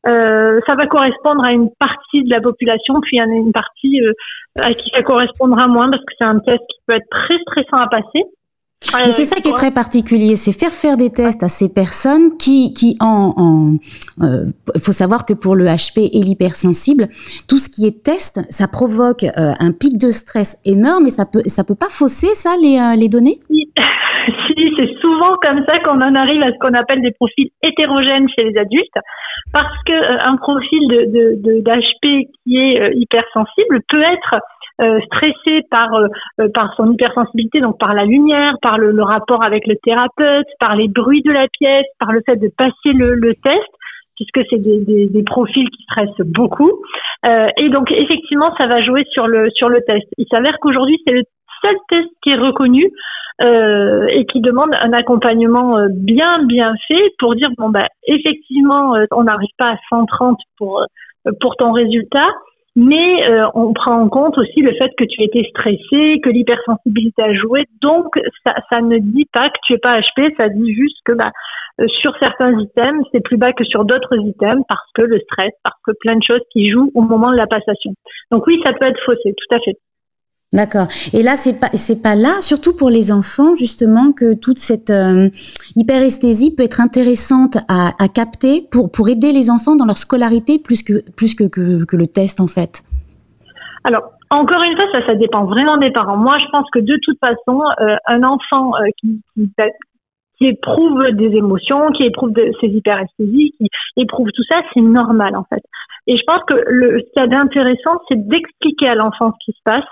Euh, 0.06 0.60
ça 0.68 0.76
va 0.76 0.88
correspondre 0.88 1.46
à 1.46 1.52
une 1.52 1.70
partie 1.80 2.24
de 2.24 2.30
la 2.30 2.42
population, 2.42 3.00
puis 3.02 3.18
il 3.18 3.20
y 3.20 3.22
en 3.22 3.30
a 3.30 3.36
une 3.36 3.54
partie 3.54 4.00
à 4.60 4.74
qui 4.74 4.90
ça 4.94 5.02
correspondra 5.02 5.68
moins 5.68 5.90
parce 5.90 6.04
que 6.04 6.14
c'est 6.18 6.26
un 6.26 6.40
test 6.40 6.60
qui 6.70 6.80
peut 6.86 6.96
être 6.96 7.10
très 7.10 7.38
stressant 7.40 7.78
à 7.78 7.88
passer. 7.88 8.26
Mais 9.06 9.12
c'est 9.12 9.26
ça 9.26 9.38
qui 9.38 9.50
est 9.50 9.54
très 9.54 9.72
particulier, 9.72 10.36
c'est 10.36 10.52
faire 10.52 10.72
faire 10.72 10.98
des 10.98 11.10
tests 11.10 11.44
à 11.44 11.50
ces 11.50 11.70
personnes 11.70 12.38
qui, 12.38 12.74
qui 12.74 12.98
en, 13.00 13.34
en 13.38 13.78
euh, 14.24 14.46
faut 14.84 14.92
savoir 14.92 15.26
que 15.26 15.34
pour 15.34 15.56
le 15.56 15.66
HP 15.66 16.10
et 16.12 16.20
l'hypersensible, 16.20 17.08
tout 17.48 17.58
ce 17.58 17.70
qui 17.70 17.88
est 17.88 18.04
test, 18.04 18.42
ça 18.50 18.68
provoque 18.68 19.24
euh, 19.24 19.54
un 19.60 19.72
pic 19.72 19.98
de 19.98 20.10
stress 20.10 20.58
énorme 20.66 21.08
et 21.08 21.12
ça 21.12 21.26
peut, 21.26 21.42
ça 21.46 21.64
peut 21.64 21.76
pas 21.76 21.90
fausser 21.90 22.36
ça 22.36 22.56
les, 22.62 22.78
euh, 22.78 22.96
les 22.96 23.10
données? 23.10 23.40
C'est 24.48 25.00
souvent 25.00 25.36
comme 25.42 25.64
ça 25.68 25.80
qu'on 25.80 26.02
en 26.02 26.16
arrive 26.16 26.44
à 26.44 26.52
ce 26.52 26.58
qu'on 26.60 26.74
appelle 26.74 27.02
des 27.02 27.12
profils 27.12 27.50
hétérogènes 27.62 28.28
chez 28.30 28.46
les 28.46 28.60
adultes, 28.60 29.00
parce 29.54 29.76
que 29.86 30.30
un 30.30 30.38
profil 30.38 30.88
de 30.88 31.62
d'HP 31.62 32.28
qui 32.44 32.58
est 32.58 32.92
hypersensible 32.96 33.82
peut 33.90 34.02
être 34.02 34.42
euh, 34.82 35.00
stressé 35.06 35.62
par 35.70 35.94
euh, 35.94 36.08
euh, 36.42 36.48
par 36.52 36.74
son 36.76 36.92
hypersensibilité, 36.92 37.60
donc 37.60 37.78
par 37.80 37.94
la 37.94 38.06
lumière, 38.06 38.56
par 38.60 38.80
le, 38.80 39.04
rapport 39.04 39.44
avec 39.44 39.68
le 39.68 39.76
thérapeute, 39.76 40.48
par 40.60 40.76
les 40.76 40.88
bruits 40.88 41.22
de 41.22 41.32
la 41.32 41.48
pièce, 41.48 41.86
par 42.00 42.12
le 42.12 42.22
fait 42.26 42.38
de 42.38 42.50
passer 42.58 42.92
le, 42.92 43.14
le 43.14 43.36
test 43.36 43.70
puisque 44.16 44.48
c'est 44.50 44.60
des, 44.60 44.80
des, 44.80 45.08
des, 45.08 45.24
profils 45.24 45.68
qui 45.70 45.84
stressent 45.84 46.26
beaucoup. 46.26 46.72
Euh, 47.26 47.48
et 47.58 47.70
donc 47.70 47.92
effectivement, 47.92 48.54
ça 48.58 48.68
va 48.68 48.82
jouer 48.82 49.04
sur 49.12 49.28
le 49.28 49.50
sur 49.52 49.70
le 49.70 49.82
test. 49.82 50.08
Il 50.18 50.26
s'avère 50.32 50.58
qu'aujourd'hui, 50.60 51.00
c'est 51.06 51.14
le 51.14 51.24
seul 51.64 51.76
test 51.90 52.10
qui 52.22 52.32
est 52.32 52.38
reconnu 52.38 52.92
euh, 53.42 54.08
et 54.10 54.26
qui 54.26 54.42
demande 54.42 54.74
un 54.80 54.94
accompagnement 54.94 55.78
bien 55.90 56.44
bien 56.46 56.74
fait 56.88 57.14
pour 57.20 57.36
dire 57.36 57.50
bon 57.58 57.70
bah 57.70 57.88
effectivement, 58.08 58.94
on 59.12 59.24
n'arrive 59.24 59.50
pas 59.58 59.72
à 59.72 59.78
130 59.90 60.38
pour 60.58 60.86
pour 61.40 61.56
ton 61.56 61.72
résultat, 61.72 62.28
mais 62.76 63.30
euh, 63.30 63.46
on 63.54 63.74
prend 63.74 64.00
en 64.00 64.10
compte 64.10 64.38
aussi 64.38 64.62
le 64.62 64.74
fait 64.74 64.90
que 64.98 65.04
tu 65.04 65.24
étais 65.24 65.48
stressé, 65.50 66.20
que 66.24 66.30
l'hypersensibilité 66.30 67.24
a 67.24 67.34
joué. 67.34 67.66
Donc, 67.82 68.08
ça, 68.46 68.56
ça, 68.72 68.82
ne 68.82 68.98
dit 68.98 69.28
pas 69.32 69.50
que 69.50 69.60
tu 69.66 69.74
es 69.74 69.78
pas 69.78 70.00
HP, 70.00 70.36
ça 70.38 70.50
dit 70.50 70.74
juste 70.74 70.98
que 71.06 71.14
bah, 71.14 71.32
euh, 71.80 71.86
sur 72.02 72.18
certains 72.20 72.52
items, 72.60 73.06
c'est 73.12 73.24
plus 73.24 73.38
bas 73.38 73.54
que 73.54 73.64
sur 73.64 73.86
d'autres 73.86 74.18
items 74.18 74.64
parce 74.68 74.92
que 74.96 75.04
le 75.04 75.20
stress, 75.20 75.52
parce 75.64 75.78
que 75.86 75.92
plein 76.00 76.16
de 76.16 76.24
choses 76.24 76.42
qui 76.52 76.72
jouent 76.72 76.92
au 76.96 77.02
moment 77.02 77.32
de 77.32 77.38
la 77.38 77.48
passation. 77.48 77.92
Donc 78.32 78.48
oui, 78.48 78.60
ça 78.66 78.74
peut 78.74 78.88
être 78.88 79.02
faussé, 79.06 79.34
tout 79.38 79.56
à 79.56 79.60
fait. 79.60 79.78
D'accord. 80.54 80.86
Et 81.14 81.24
là, 81.24 81.36
c'est 81.36 81.60
pas 81.60 81.70
c'est 81.74 82.04
pas 82.04 82.14
là, 82.16 82.40
surtout 82.40 82.78
pour 82.78 82.92
les 82.92 83.12
enfants, 83.12 83.56
justement, 83.56 84.14
que 84.14 84.36
toute 84.36 84.60
cette 84.60 84.92
euh, 84.92 85.30
hyperesthésie 85.76 86.56
peut 86.56 86.64
être 86.64 86.80
intéressante 86.80 87.58
à, 87.68 88.08
capter 88.14 88.62
pour 88.72 88.92
pour 88.92 89.10
aider 89.10 89.32
les 89.34 89.50
enfants 89.50 89.76
dans 89.76 89.86
leur 89.86 89.98
scolarité 89.98 90.60
plus 90.60 90.84
que 90.84 91.02
plus 91.18 91.34
que 91.34 91.46
que, 91.46 91.98
le 91.98 92.08
test 92.08 92.40
en 92.40 92.48
fait. 92.48 92.84
Alors. 93.84 94.04
Encore 94.30 94.64
une 94.64 94.76
fois, 94.76 94.88
ça, 95.06 95.14
dépend 95.14 95.46
vraiment 95.46 95.78
des 95.78 95.92
parents. 95.92 96.18
Moi, 96.18 96.36
je 96.40 96.50
pense 96.52 96.66
que 96.74 96.80
de 96.80 96.98
toute 97.04 97.20
façon, 97.20 97.62
euh, 97.82 97.96
un 98.08 98.24
enfant 98.24 98.74
euh, 98.78 98.88
qui, 99.00 99.22
qui, 100.40 100.48
éprouve 100.48 101.04
des 101.12 101.38
émotions, 101.38 101.92
qui 101.92 102.02
éprouve 102.02 102.34
ses 102.60 102.68
hyperesthésies, 102.68 103.54
qui 103.60 103.68
éprouve 103.96 104.30
tout 104.34 104.42
ça, 104.50 104.64
c'est 104.74 104.82
normal 104.82 105.36
en 105.36 105.44
fait. 105.44 105.62
Et 106.08 106.18
je 106.18 106.24
pense 106.26 106.42
que 106.48 106.56
ce 106.56 107.12
qu'il 107.14 107.22
y 107.22 107.26
a 107.26 107.28
d'intéressant, 107.28 108.00
c'est 108.10 108.28
d'expliquer 108.28 108.88
à 108.88 108.96
l'enfant 108.96 109.34
ce 109.34 109.46
qui 109.46 109.56
se 109.56 109.62
passe, 109.64 109.86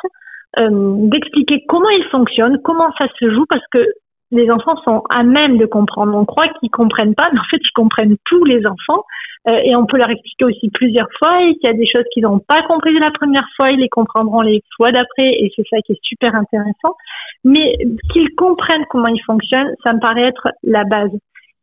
d'expliquer 0.57 1.63
comment 1.67 1.89
il 1.89 2.03
fonctionne, 2.11 2.59
comment 2.63 2.91
ça 2.99 3.07
se 3.19 3.31
joue, 3.31 3.45
parce 3.47 3.65
que 3.71 3.85
les 4.31 4.49
enfants 4.49 4.75
sont 4.83 5.03
à 5.13 5.23
même 5.23 5.57
de 5.57 5.65
comprendre. 5.65 6.15
On 6.15 6.25
croit 6.25 6.47
qu'ils 6.59 6.71
comprennent 6.71 7.15
pas, 7.15 7.29
mais 7.33 7.39
en 7.39 7.49
fait, 7.49 7.57
ils 7.61 7.73
comprennent 7.73 8.17
tous 8.25 8.43
les 8.45 8.65
enfants. 8.65 9.03
Euh, 9.49 9.59
et 9.63 9.75
on 9.75 9.85
peut 9.87 9.97
leur 9.97 10.09
expliquer 10.09 10.45
aussi 10.45 10.69
plusieurs 10.69 11.07
fois. 11.17 11.43
Et 11.43 11.53
s'il 11.53 11.63
y 11.63 11.69
a 11.69 11.73
des 11.73 11.87
choses 11.87 12.05
qu'ils 12.13 12.23
n'ont 12.23 12.39
pas 12.39 12.61
compris 12.63 12.97
la 12.99 13.11
première 13.11 13.47
fois, 13.55 13.71
ils 13.71 13.79
les 13.79 13.89
comprendront 13.89 14.41
les 14.41 14.61
fois 14.77 14.91
d'après. 14.91 15.29
Et 15.29 15.51
c'est 15.55 15.65
ça 15.69 15.77
qui 15.85 15.93
est 15.93 15.99
super 16.03 16.35
intéressant. 16.35 16.95
Mais 17.43 17.75
qu'ils 18.13 18.33
comprennent 18.35 18.85
comment 18.89 19.07
ils 19.07 19.23
fonctionnent, 19.23 19.73
ça 19.83 19.93
me 19.93 19.99
paraît 19.99 20.27
être 20.27 20.49
la 20.63 20.83
base. 20.83 21.11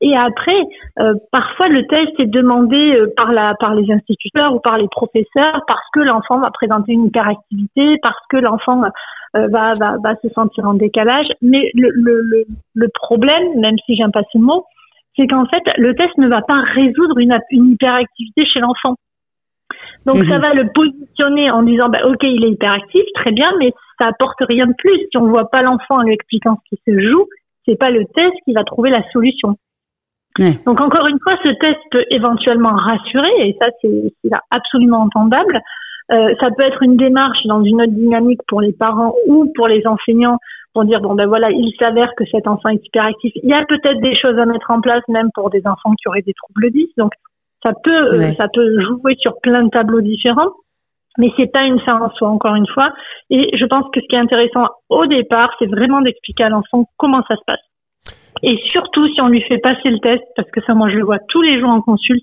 Et 0.00 0.16
après, 0.16 0.60
euh, 1.00 1.14
parfois 1.32 1.68
le 1.68 1.84
test 1.86 2.12
est 2.20 2.30
demandé 2.30 2.94
euh, 2.94 3.12
par 3.16 3.32
la 3.32 3.54
par 3.58 3.74
les 3.74 3.90
instituteurs 3.92 4.54
ou 4.54 4.60
par 4.60 4.78
les 4.78 4.86
professeurs 4.88 5.62
parce 5.66 5.86
que 5.92 6.00
l'enfant 6.00 6.38
va 6.38 6.50
présenter 6.50 6.92
une 6.92 7.06
hyperactivité, 7.06 7.98
parce 8.00 8.20
que 8.28 8.36
l'enfant 8.36 8.80
euh, 8.84 9.48
va, 9.48 9.74
va 9.74 9.96
va 10.02 10.14
se 10.22 10.28
sentir 10.28 10.66
en 10.66 10.74
décalage. 10.74 11.26
Mais 11.42 11.72
le 11.74 11.90
le 11.90 12.44
le, 12.74 12.88
problème, 12.94 13.58
même 13.60 13.76
si 13.86 13.96
j'aime 13.96 14.12
pas 14.12 14.22
ce 14.32 14.38
mot, 14.38 14.64
c'est 15.16 15.26
qu'en 15.26 15.46
fait 15.46 15.62
le 15.78 15.94
test 15.96 16.16
ne 16.16 16.28
va 16.28 16.42
pas 16.42 16.60
résoudre 16.74 17.18
une 17.18 17.36
une 17.50 17.72
hyperactivité 17.72 18.46
chez 18.46 18.60
l'enfant. 18.60 18.94
Donc 20.06 20.24
ça 20.24 20.36
mhm. 20.36 20.42
va 20.42 20.54
le 20.54 20.70
positionner 20.72 21.50
en 21.50 21.64
disant 21.64 21.88
bah 21.88 22.06
ok 22.06 22.22
il 22.22 22.44
est 22.44 22.50
hyperactif, 22.50 23.02
très 23.14 23.32
bien, 23.32 23.50
mais 23.58 23.72
ça 24.00 24.06
apporte 24.06 24.38
rien 24.48 24.66
de 24.66 24.74
plus 24.78 24.96
si 25.10 25.16
on 25.16 25.26
voit 25.26 25.50
pas 25.50 25.62
l'enfant 25.62 25.96
en 25.96 26.02
lui 26.02 26.14
expliquant 26.14 26.56
ce 26.64 26.76
qui 26.76 26.82
se 26.86 27.00
joue. 27.00 27.26
C'est 27.66 27.76
pas 27.76 27.90
le 27.90 28.04
test 28.14 28.32
qui 28.44 28.52
va 28.52 28.62
trouver 28.62 28.90
la 28.90 29.02
solution. 29.10 29.56
Donc 30.66 30.80
encore 30.80 31.06
une 31.08 31.18
fois, 31.20 31.34
ce 31.44 31.50
test 31.50 31.78
peut 31.90 32.04
éventuellement 32.10 32.74
rassurer, 32.74 33.48
et 33.48 33.56
ça 33.60 33.68
c'est 33.82 34.12
absolument 34.50 35.02
entendable. 35.02 35.60
Euh, 36.10 36.34
ça 36.40 36.48
peut 36.56 36.64
être 36.64 36.82
une 36.82 36.96
démarche 36.96 37.44
dans 37.44 37.62
une 37.62 37.82
autre 37.82 37.92
dynamique 37.92 38.40
pour 38.48 38.60
les 38.60 38.72
parents 38.72 39.14
ou 39.26 39.52
pour 39.54 39.68
les 39.68 39.86
enseignants 39.86 40.38
pour 40.72 40.84
dire 40.84 41.00
bon 41.00 41.14
ben 41.14 41.26
voilà, 41.26 41.50
il 41.50 41.72
s'avère 41.78 42.14
que 42.16 42.24
cet 42.30 42.46
enfant 42.46 42.70
est 42.70 42.84
hyperactif. 42.86 43.32
Il 43.42 43.50
y 43.50 43.52
a 43.52 43.64
peut-être 43.66 44.00
des 44.00 44.14
choses 44.14 44.38
à 44.38 44.46
mettre 44.46 44.70
en 44.70 44.80
place 44.80 45.02
même 45.08 45.28
pour 45.34 45.50
des 45.50 45.62
enfants 45.66 45.92
qui 46.00 46.08
auraient 46.08 46.22
des 46.22 46.34
troubles 46.34 46.70
10. 46.70 46.88
Donc 46.96 47.12
Ça 47.64 47.72
peut, 47.82 48.20
ça 48.36 48.46
peut 48.52 48.80
jouer 48.80 49.16
sur 49.18 49.38
plein 49.42 49.64
de 49.64 49.70
tableaux 49.70 50.00
différents, 50.00 50.52
mais 51.18 51.32
c'est 51.36 51.52
pas 51.52 51.64
une 51.64 51.80
fin 51.80 52.00
en 52.00 52.10
soi, 52.10 52.28
encore 52.28 52.54
une 52.54 52.68
fois. 52.68 52.92
Et 53.30 53.56
je 53.56 53.64
pense 53.66 53.84
que 53.92 54.00
ce 54.00 54.06
qui 54.06 54.16
est 54.16 54.20
intéressant 54.20 54.66
au 54.88 55.06
départ, 55.06 55.50
c'est 55.58 55.66
vraiment 55.66 56.00
d'expliquer 56.00 56.44
à 56.44 56.48
l'enfant 56.48 56.84
comment 56.96 57.22
ça 57.28 57.34
se 57.34 57.44
passe. 57.46 57.67
Et 58.42 58.58
surtout, 58.64 59.06
si 59.12 59.20
on 59.20 59.28
lui 59.28 59.42
fait 59.42 59.58
passer 59.58 59.88
le 59.90 59.98
test, 59.98 60.22
parce 60.36 60.50
que 60.50 60.60
ça, 60.62 60.74
moi, 60.74 60.88
je 60.90 60.96
le 60.96 61.04
vois 61.04 61.18
tous 61.28 61.42
les 61.42 61.58
jours 61.58 61.70
en 61.70 61.80
consulte, 61.80 62.22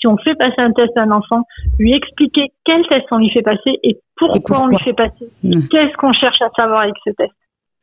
si 0.00 0.06
on 0.06 0.16
fait 0.18 0.34
passer 0.34 0.58
un 0.58 0.72
test 0.72 0.96
à 0.96 1.02
un 1.02 1.10
enfant, 1.10 1.42
lui 1.78 1.94
expliquer 1.94 2.46
quel 2.64 2.86
test 2.88 3.04
on 3.10 3.18
lui 3.18 3.30
fait 3.30 3.42
passer 3.42 3.78
et 3.82 3.98
pourquoi, 4.16 4.62
on 4.62 4.66
lui 4.68 4.78
fait 4.78 4.94
passer. 4.94 5.28
Mmh. 5.42 5.62
Qu'est-ce 5.70 5.96
qu'on 5.96 6.12
cherche 6.12 6.40
à 6.40 6.48
savoir 6.58 6.82
avec 6.82 6.94
ce 7.04 7.10
test? 7.10 7.32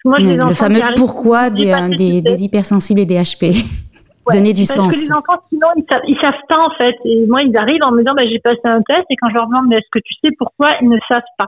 Moi, 0.04 0.18
mmh, 0.20 0.48
le 0.48 0.54
fameux 0.54 0.82
pourquoi 0.96 1.50
des, 1.50 1.74
des, 1.98 2.22
des, 2.22 2.44
hypersensibles 2.44 3.02
et 3.02 3.06
des 3.06 3.18
HP. 3.18 3.52
Donner 4.32 4.52
du 4.52 4.66
sens. 4.66 4.88
Parce 4.88 4.98
que 4.98 5.02
les 5.06 5.14
enfants, 5.14 5.42
sinon, 5.50 5.68
ils 5.78 5.86
savent, 5.90 6.02
ils 6.06 6.20
savent 6.20 6.34
pas, 6.50 6.60
en 6.60 6.70
fait. 6.78 6.96
Et 7.06 7.26
moi, 7.28 7.44
ils 7.44 7.56
arrivent 7.56 7.84
en 7.84 7.92
me 7.92 8.00
disant, 8.00 8.14
bah, 8.14 8.24
j'ai 8.28 8.40
passé 8.40 8.60
un 8.66 8.82
test, 8.82 9.06
et 9.10 9.16
quand 9.16 9.30
je 9.30 9.36
leur 9.36 9.48
demande, 9.48 9.72
est-ce 9.72 9.88
que 9.92 10.00
tu 10.00 10.14
sais 10.22 10.32
pourquoi, 10.38 10.72
ils 10.82 10.90
ne 10.90 10.98
savent 11.08 11.22
pas? 11.38 11.46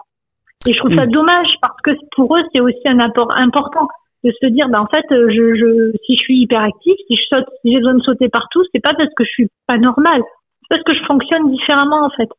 Et 0.65 0.74
je 0.74 0.79
trouve 0.79 0.93
ça 0.93 1.05
mmh. 1.05 1.12
dommage, 1.12 1.48
parce 1.62 1.75
que 1.83 1.91
pour 2.15 2.38
eux, 2.38 2.43
c'est 2.53 2.62
aussi 2.62 2.88
un 2.88 3.00
apport 3.00 3.31
important 3.31 3.88
de 4.23 4.31
se 4.31 4.47
dire, 4.47 4.67
bah, 4.69 4.81
en 4.81 4.88
fait, 4.88 5.05
je, 5.09 5.55
je, 5.55 5.91
si 6.05 6.15
je 6.15 6.21
suis 6.21 6.41
hyperactif, 6.41 6.93
si 7.07 7.15
je 7.15 7.35
saute, 7.35 7.45
si 7.61 7.71
j'ai 7.71 7.79
besoin 7.79 7.95
de 7.95 8.03
sauter 8.03 8.29
partout, 8.29 8.63
c'est 8.73 8.81
pas 8.81 8.93
parce 8.93 9.09
que 9.15 9.23
je 9.23 9.29
suis 9.29 9.47
pas 9.67 9.77
normal, 9.77 10.21
c'est 10.61 10.67
parce 10.69 10.83
que 10.83 10.93
je 10.93 11.05
fonctionne 11.05 11.51
différemment, 11.51 12.05
en 12.05 12.09
fait. 12.09 12.29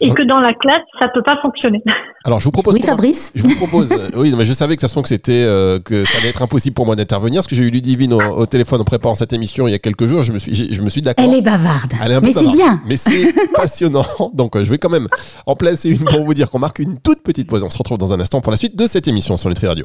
Et 0.00 0.10
que 0.10 0.22
dans 0.22 0.40
la 0.40 0.54
classe, 0.54 0.82
ça 0.98 1.08
peut 1.08 1.22
pas 1.22 1.38
fonctionner. 1.42 1.82
Alors, 2.24 2.40
je 2.40 2.46
vous 2.46 2.52
propose. 2.52 2.74
Oui, 2.74 2.80
Fabrice. 2.80 3.32
Je 3.34 3.42
vous 3.42 3.56
propose. 3.56 3.92
Euh, 3.92 4.08
oui, 4.16 4.32
mais 4.36 4.46
je 4.46 4.52
savais 4.54 4.76
que 4.76 4.80
de 4.80 4.86
toute 4.86 4.88
façon 4.88 5.02
que 5.02 5.08
c'était 5.08 5.44
euh, 5.44 5.78
que 5.78 6.04
ça 6.04 6.18
allait 6.18 6.30
être 6.30 6.40
impossible 6.40 6.74
pour 6.74 6.86
moi 6.86 6.96
d'intervenir, 6.96 7.40
parce 7.40 7.46
que 7.46 7.54
j'ai 7.54 7.64
eu 7.64 7.70
Ludivine 7.70 8.14
au, 8.14 8.20
au, 8.20 8.46
téléphone 8.46 8.80
en 8.80 8.84
préparant 8.84 9.14
cette 9.14 9.32
émission 9.32 9.68
il 9.68 9.72
y 9.72 9.74
a 9.74 9.78
quelques 9.78 10.06
jours. 10.06 10.22
Je 10.22 10.32
me 10.32 10.38
suis, 10.38 10.72
je 10.72 10.80
me 10.80 10.88
suis 10.88 11.02
d'accord. 11.02 11.24
Elle 11.24 11.34
est 11.34 11.42
bavarde. 11.42 11.92
Elle 12.02 12.12
est 12.12 12.14
un 12.14 12.20
mais 12.20 12.32
c'est 12.32 12.50
bien. 12.50 12.80
Mais 12.86 12.96
c'est 12.96 13.34
passionnant. 13.54 14.06
Donc, 14.32 14.56
euh, 14.56 14.64
je 14.64 14.70
vais 14.70 14.78
quand 14.78 14.90
même 14.90 15.08
en 15.44 15.54
placer 15.54 15.90
une 15.90 16.04
pour 16.04 16.24
vous 16.24 16.34
dire 16.34 16.48
qu'on 16.48 16.60
marque 16.60 16.78
une 16.78 16.98
toute 17.00 17.22
petite 17.22 17.48
pause. 17.48 17.62
On 17.62 17.70
se 17.70 17.78
retrouve 17.78 17.98
dans 17.98 18.12
un 18.12 18.20
instant 18.20 18.40
pour 18.40 18.52
la 18.52 18.56
suite 18.56 18.76
de 18.76 18.86
cette 18.86 19.06
émission 19.06 19.36
sur 19.36 19.50
Nutri 19.50 19.66
Radio. 19.66 19.84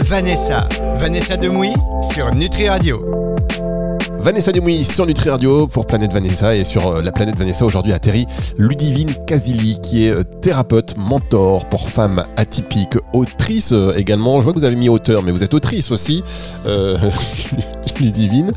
Vanessa. 0.00 0.68
Vanessa 0.94 1.36
Demouy 1.36 1.72
sur 2.02 2.34
Nutri 2.34 2.68
Radio. 2.68 3.04
Vanessa 4.18 4.52
Demouy 4.52 4.84
sur 4.84 5.06
Nutri 5.06 5.30
Radio 5.30 5.66
pour 5.66 5.86
Planète 5.86 6.12
Vanessa 6.12 6.54
et 6.54 6.64
sur 6.64 6.88
euh, 6.88 7.02
la 7.02 7.12
Planète 7.12 7.36
Vanessa 7.36 7.64
aujourd'hui 7.64 7.92
atterrit 7.92 8.26
Ludivine 8.58 9.14
Casili 9.26 9.78
qui 9.80 10.06
est 10.06 10.10
euh, 10.10 10.24
thérapeute, 10.40 10.96
mentor 10.96 11.68
pour 11.68 11.88
femmes 11.88 12.24
atypiques, 12.36 12.96
autrice 13.12 13.72
euh, 13.72 13.94
également. 13.96 14.40
Je 14.40 14.44
vois 14.44 14.52
que 14.52 14.58
vous 14.58 14.64
avez 14.64 14.76
mis 14.76 14.88
auteur 14.88 15.22
mais 15.22 15.32
vous 15.32 15.42
êtes 15.42 15.54
autrice 15.54 15.90
aussi, 15.90 16.22
euh, 16.66 16.96
Ludivine. 18.00 18.52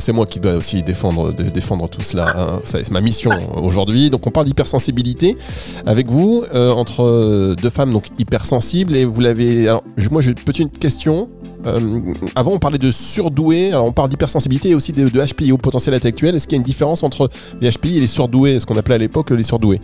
c'est 0.00 0.12
moi 0.12 0.26
qui 0.26 0.40
dois 0.40 0.54
aussi 0.54 0.82
défendre, 0.82 1.32
défendre 1.32 1.88
tout 1.88 2.02
cela. 2.02 2.32
Hein. 2.36 2.60
C'est 2.64 2.90
ma 2.90 3.00
mission 3.00 3.30
aujourd'hui. 3.56 4.10
Donc 4.10 4.26
on 4.26 4.30
parle 4.30 4.46
d'hypersensibilité 4.46 5.36
avec 5.86 6.08
vous 6.10 6.44
entre 6.52 7.54
deux 7.54 7.70
femmes 7.70 7.92
donc 7.92 8.06
hypersensibles 8.18 8.96
et 8.96 9.04
vous 9.04 9.20
l'avez. 9.20 9.72
moi 10.10 10.20
j'ai 10.20 10.30
une 10.30 10.34
petite 10.34 10.78
question. 10.80 11.28
avant 12.34 12.52
on 12.52 12.58
parlait 12.58 12.78
de 12.78 12.90
surdoué, 12.90 13.68
alors 13.68 13.86
on 13.86 13.92
parle 13.92 14.08
d'hypersensibilité 14.08 14.70
et 14.70 14.74
aussi 14.74 14.92
de, 14.92 15.08
de 15.08 15.24
HPI 15.24 15.52
au 15.52 15.58
potentiel 15.58 15.94
intellectuel. 15.94 16.34
Est-ce 16.34 16.48
qu'il 16.48 16.56
y 16.56 16.58
a 16.58 16.62
une 16.62 16.64
différence 16.64 17.04
entre 17.04 17.30
les 17.60 17.70
HPI 17.70 17.98
et 17.98 18.00
les 18.00 18.08
surdoués, 18.08 18.58
ce 18.58 18.66
qu'on 18.66 18.76
appelait 18.76 18.96
à 18.96 18.98
l'époque 18.98 19.30
les 19.30 19.44
surdoués? 19.44 19.80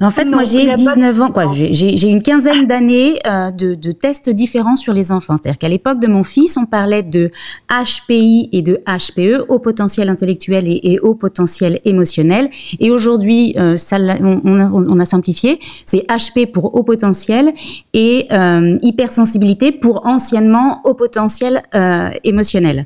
En 0.00 0.10
fait, 0.10 0.24
moi, 0.24 0.44
j'ai 0.44 0.74
19 0.74 1.20
ans, 1.22 1.30
quoi. 1.30 1.52
J'ai 1.52 2.08
une 2.08 2.22
quinzaine 2.22 2.66
d'années 2.66 3.18
euh, 3.26 3.50
de, 3.50 3.74
de, 3.74 3.92
tests 3.92 4.30
différents 4.30 4.76
sur 4.76 4.92
les 4.92 5.10
enfants. 5.10 5.36
C'est-à-dire 5.36 5.58
qu'à 5.58 5.68
l'époque 5.68 6.00
de 6.00 6.06
mon 6.06 6.22
fils, 6.22 6.56
on 6.56 6.66
parlait 6.66 7.02
de 7.02 7.30
HPI 7.68 8.48
et 8.52 8.62
de 8.62 8.80
HPE, 8.86 9.46
haut 9.48 9.58
potentiel 9.58 10.08
intellectuel 10.08 10.68
et, 10.68 10.80
et 10.82 11.00
haut 11.00 11.14
potentiel 11.14 11.80
émotionnel. 11.84 12.48
Et 12.80 12.90
aujourd'hui, 12.90 13.54
euh, 13.56 13.76
on, 13.92 14.40
on, 14.44 14.60
a, 14.60 14.70
on, 14.70 15.00
a, 15.00 15.04
simplifié. 15.04 15.58
C'est 15.86 16.06
HP 16.08 16.46
pour 16.46 16.74
haut 16.74 16.84
potentiel 16.84 17.52
et 17.92 18.26
euh, 18.32 18.76
hypersensibilité 18.82 19.72
pour 19.72 20.06
anciennement 20.06 20.80
haut 20.84 20.94
potentiel 20.94 21.62
euh, 21.74 22.10
émotionnel. 22.24 22.84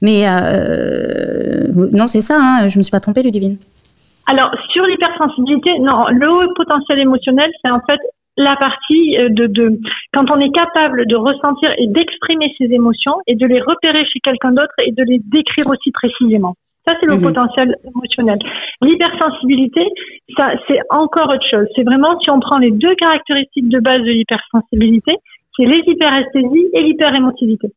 Mais 0.00 0.22
euh, 0.26 1.68
non, 1.94 2.06
c'est 2.06 2.22
ça. 2.22 2.38
Hein, 2.40 2.68
je 2.68 2.78
me 2.78 2.82
suis 2.82 2.90
pas 2.90 3.00
trompée, 3.00 3.22
Ludivine. 3.22 3.58
Alors, 4.30 4.50
sur 4.72 4.84
l'hypersensibilité, 4.84 5.78
non, 5.80 6.06
le 6.10 6.30
haut 6.30 6.52
potentiel 6.54 6.98
émotionnel, 6.98 7.50
c'est 7.64 7.70
en 7.70 7.80
fait 7.80 7.98
la 8.36 8.56
partie 8.56 9.16
euh, 9.18 9.30
de, 9.30 9.46
de 9.46 9.80
quand 10.12 10.30
on 10.30 10.38
est 10.38 10.52
capable 10.52 11.06
de 11.06 11.16
ressentir 11.16 11.72
et 11.78 11.86
d'exprimer 11.88 12.54
ses 12.58 12.66
émotions 12.66 13.16
et 13.26 13.34
de 13.34 13.46
les 13.46 13.60
repérer 13.60 14.04
chez 14.04 14.20
quelqu'un 14.20 14.52
d'autre 14.52 14.74
et 14.84 14.92
de 14.92 15.02
les 15.02 15.18
décrire 15.18 15.66
aussi 15.68 15.90
précisément. 15.90 16.54
Ça, 16.86 16.94
c'est 17.00 17.06
le 17.06 17.16
mhm. 17.16 17.22
potentiel 17.22 17.74
émotionnel. 17.84 18.38
L'hypersensibilité, 18.82 19.82
ça, 20.36 20.52
c'est 20.68 20.80
encore 20.90 21.28
autre 21.28 21.46
chose. 21.50 21.66
C'est 21.74 21.82
vraiment, 21.82 22.18
si 22.20 22.30
on 22.30 22.38
prend 22.38 22.58
les 22.58 22.70
deux 22.70 22.94
caractéristiques 22.94 23.68
de 23.68 23.80
base 23.80 24.00
de 24.00 24.10
l'hypersensibilité, 24.10 25.12
c'est 25.56 25.66
les 25.66 25.82
hyperesthésies 25.86 26.68
et 26.74 26.82
l'hyperémotivité. 26.82 27.68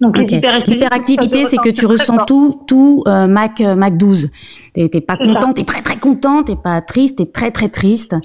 Donc 0.00 0.16
l'hyperactivité, 0.18 1.44
c'est 1.44 1.58
que 1.58 1.68
tu 1.68 1.84
ressens 1.84 2.24
tout, 2.24 2.62
tout 2.66 3.04
euh, 3.06 3.26
Mac 3.26 3.60
euh, 3.60 3.76
Mac 3.76 3.98
12. 3.98 4.30
T'es 4.72 4.88
pas 5.00 5.18
content, 5.18 5.52
t'es 5.52 5.64
très 5.64 5.82
très 5.82 5.98
content, 5.98 6.42
t'es 6.42 6.56
pas 6.56 6.80
triste, 6.80 7.18
t'es 7.18 7.26
très 7.26 7.50
très 7.50 7.68
triste. 7.68 8.16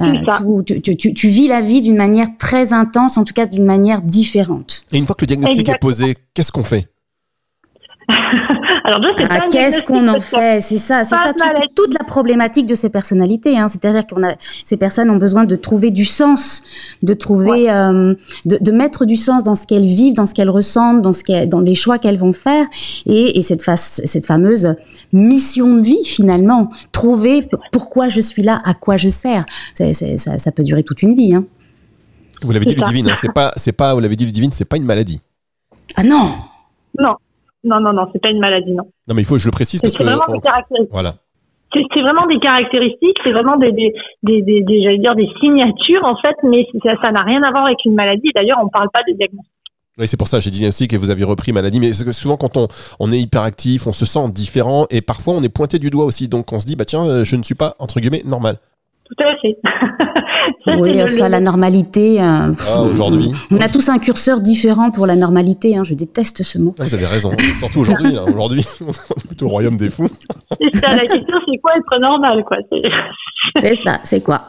Euh, 0.00 0.12
tout, 0.36 0.62
tu, 0.64 0.80
tu, 0.80 0.96
tu, 1.14 1.28
vis 1.28 1.48
la 1.48 1.60
vie 1.60 1.80
d'une 1.80 1.96
manière 1.96 2.28
très 2.38 2.72
intense, 2.72 3.18
en 3.18 3.24
tout 3.24 3.34
cas 3.34 3.46
d'une 3.46 3.64
manière 3.64 4.02
différente. 4.02 4.84
Et 4.92 4.98
une 4.98 5.06
fois 5.06 5.16
que 5.16 5.24
le 5.24 5.26
diagnostic 5.26 5.68
est 5.68 5.78
posé, 5.80 6.16
qu'est-ce 6.32 6.52
qu'on 6.52 6.64
fait? 6.64 6.88
Alors 8.86 9.00
ah, 9.30 9.48
qu'est-ce 9.50 9.82
qu'on 9.82 10.06
en 10.06 10.20
fait? 10.20 10.60
C'est 10.60 10.78
ça, 10.78 11.02
c'est 11.02 11.16
ça 11.16 11.32
toute, 11.74 11.92
la 11.98 12.04
problématique 12.04 12.66
de 12.66 12.76
ces 12.76 12.88
personnalités. 12.88 13.58
Hein. 13.58 13.66
C'est-à-dire 13.66 14.06
qu'on 14.06 14.22
a 14.22 14.34
ces 14.64 14.76
personnes 14.76 15.10
ont 15.10 15.16
besoin 15.16 15.44
de 15.44 15.56
trouver 15.56 15.90
du 15.90 16.04
sens, 16.04 16.96
de 17.02 17.12
trouver, 17.12 17.68
euh, 17.68 18.14
de, 18.44 18.58
de, 18.60 18.72
mettre 18.72 19.04
du 19.04 19.16
sens 19.16 19.42
dans 19.42 19.56
ce 19.56 19.66
qu'elles 19.66 19.84
vivent, 19.84 20.14
dans 20.14 20.26
ce 20.26 20.34
qu'elles 20.34 20.50
ressentent, 20.50 21.02
dans 21.02 21.12
ce 21.12 21.46
dans 21.46 21.60
les 21.60 21.74
choix 21.74 21.98
qu'elles 21.98 22.16
vont 22.16 22.32
faire, 22.32 22.64
et, 23.06 23.36
et 23.36 23.42
cette, 23.42 23.62
face, 23.62 24.00
cette 24.04 24.24
fameuse 24.24 24.76
mission 25.12 25.74
de 25.74 25.82
vie 25.82 26.04
finalement, 26.04 26.70
trouver 26.92 27.48
pourquoi 27.72 28.08
je 28.08 28.20
suis 28.20 28.42
là, 28.42 28.62
à 28.64 28.74
quoi 28.74 28.96
je 28.96 29.08
sers. 29.08 29.44
ça, 29.74 30.38
ça, 30.38 30.52
peut 30.52 30.62
durer 30.62 30.84
toute 30.84 31.02
une 31.02 31.16
vie. 31.16 31.34
Hein. 31.34 31.44
Vous 32.42 32.52
l'avez 32.52 32.66
dit, 32.66 32.74
Ludivine, 32.76 33.10
hein, 33.10 33.14
c'est 33.16 33.32
pas, 33.32 33.52
c'est 33.56 33.72
pas, 33.72 33.94
vous 33.94 34.00
l'avez 34.00 34.14
dit, 34.14 34.26
Ludivine, 34.26 34.52
c'est 34.52 34.64
pas 34.64 34.76
une 34.76 34.84
maladie. 34.84 35.20
Ah 35.96 36.04
non. 36.04 36.30
Non, 36.98 37.16
non, 37.66 37.80
non, 37.80 37.92
non, 37.92 38.08
c'est 38.12 38.22
pas 38.22 38.30
une 38.30 38.40
maladie, 38.40 38.72
non. 38.72 38.84
Non, 39.08 39.14
mais 39.14 39.22
il 39.22 39.24
faut 39.24 39.34
que 39.34 39.40
je 39.40 39.46
le 39.46 39.52
précise 39.52 39.80
parce 39.80 39.94
que. 39.94 40.04
C'est 40.04 40.10
vraiment 40.10 40.32
des 40.32 40.40
caractéristiques. 40.40 40.92
Voilà. 40.92 41.14
C'est 41.74 42.00
vraiment 42.00 42.26
des 42.26 42.38
caractéristiques, 42.38 43.18
c'est 43.22 43.32
vraiment 43.32 43.56
des, 43.58 43.70
des, 43.72 43.92
des, 44.22 44.40
des, 44.40 44.82
j'allais 44.82 44.98
dire 44.98 45.14
des 45.14 45.28
signatures 45.40 46.04
en 46.04 46.16
fait, 46.16 46.36
mais 46.42 46.66
ça 47.02 47.10
n'a 47.10 47.22
rien 47.22 47.42
à 47.42 47.50
voir 47.50 47.66
avec 47.66 47.84
une 47.84 47.94
maladie. 47.94 48.30
D'ailleurs, 48.34 48.58
on 48.62 48.66
ne 48.66 48.70
parle 48.70 48.88
pas 48.90 49.02
de 49.06 49.14
diagnostic. 49.14 49.52
Oui, 49.98 50.06
c'est 50.06 50.16
pour 50.16 50.28
ça, 50.28 50.40
j'ai 50.40 50.50
dit 50.50 50.66
aussi 50.66 50.88
que 50.88 50.96
vous 50.96 51.10
avez 51.10 51.24
repris 51.24 51.52
maladie, 51.52 51.80
mais 51.80 51.92
souvent 51.92 52.36
quand 52.36 52.56
on, 52.56 52.68
on 53.00 53.10
est 53.10 53.18
hyperactif, 53.18 53.86
on 53.86 53.92
se 53.92 54.04
sent 54.04 54.28
différent 54.30 54.86
et 54.90 55.00
parfois 55.00 55.34
on 55.34 55.42
est 55.42 55.48
pointé 55.48 55.78
du 55.78 55.90
doigt 55.90 56.04
aussi, 56.04 56.28
donc 56.28 56.52
on 56.52 56.60
se 56.60 56.66
dit, 56.66 56.76
bah 56.76 56.84
tiens, 56.84 57.04
euh, 57.04 57.24
je 57.24 57.36
ne 57.36 57.42
suis 57.42 57.54
pas, 57.54 57.74
entre 57.78 58.00
guillemets, 58.00 58.22
normal. 58.24 58.56
Tout 59.04 59.24
à 59.24 59.36
fait. 59.38 59.56
oui, 60.78 61.02
enfin, 61.02 61.28
la 61.28 61.40
normalité. 61.40 62.20
Euh, 62.20 62.52
ah, 62.68 62.82
aujourd'hui. 62.82 63.32
On 63.50 63.60
a 63.60 63.68
tous 63.68 63.88
un 63.88 63.98
curseur 63.98 64.40
différent 64.40 64.90
pour 64.90 65.06
la 65.06 65.16
normalité. 65.16 65.76
Hein, 65.76 65.84
je 65.84 65.94
déteste 65.94 66.42
ce 66.42 66.58
mot. 66.58 66.74
vous 66.78 66.94
avez 66.94 67.06
raison. 67.06 67.32
Surtout 67.58 67.80
aujourd'hui. 67.80 68.16
Hein. 68.16 68.24
Aujourd'hui, 68.28 68.64
on 68.80 68.90
est 68.90 69.26
plutôt 69.26 69.46
au 69.46 69.50
royaume 69.50 69.76
des 69.76 69.90
fous. 69.90 70.08
C'est 70.60 70.80
ça, 70.80 70.90
la 70.90 71.06
question, 71.06 71.36
c'est 71.46 71.58
quoi 71.58 71.72
être 71.76 72.00
normal, 72.00 72.44
quoi. 72.44 72.58
C'est 73.60 73.74
ça, 73.82 74.00
c'est 74.02 74.22
quoi 74.22 74.42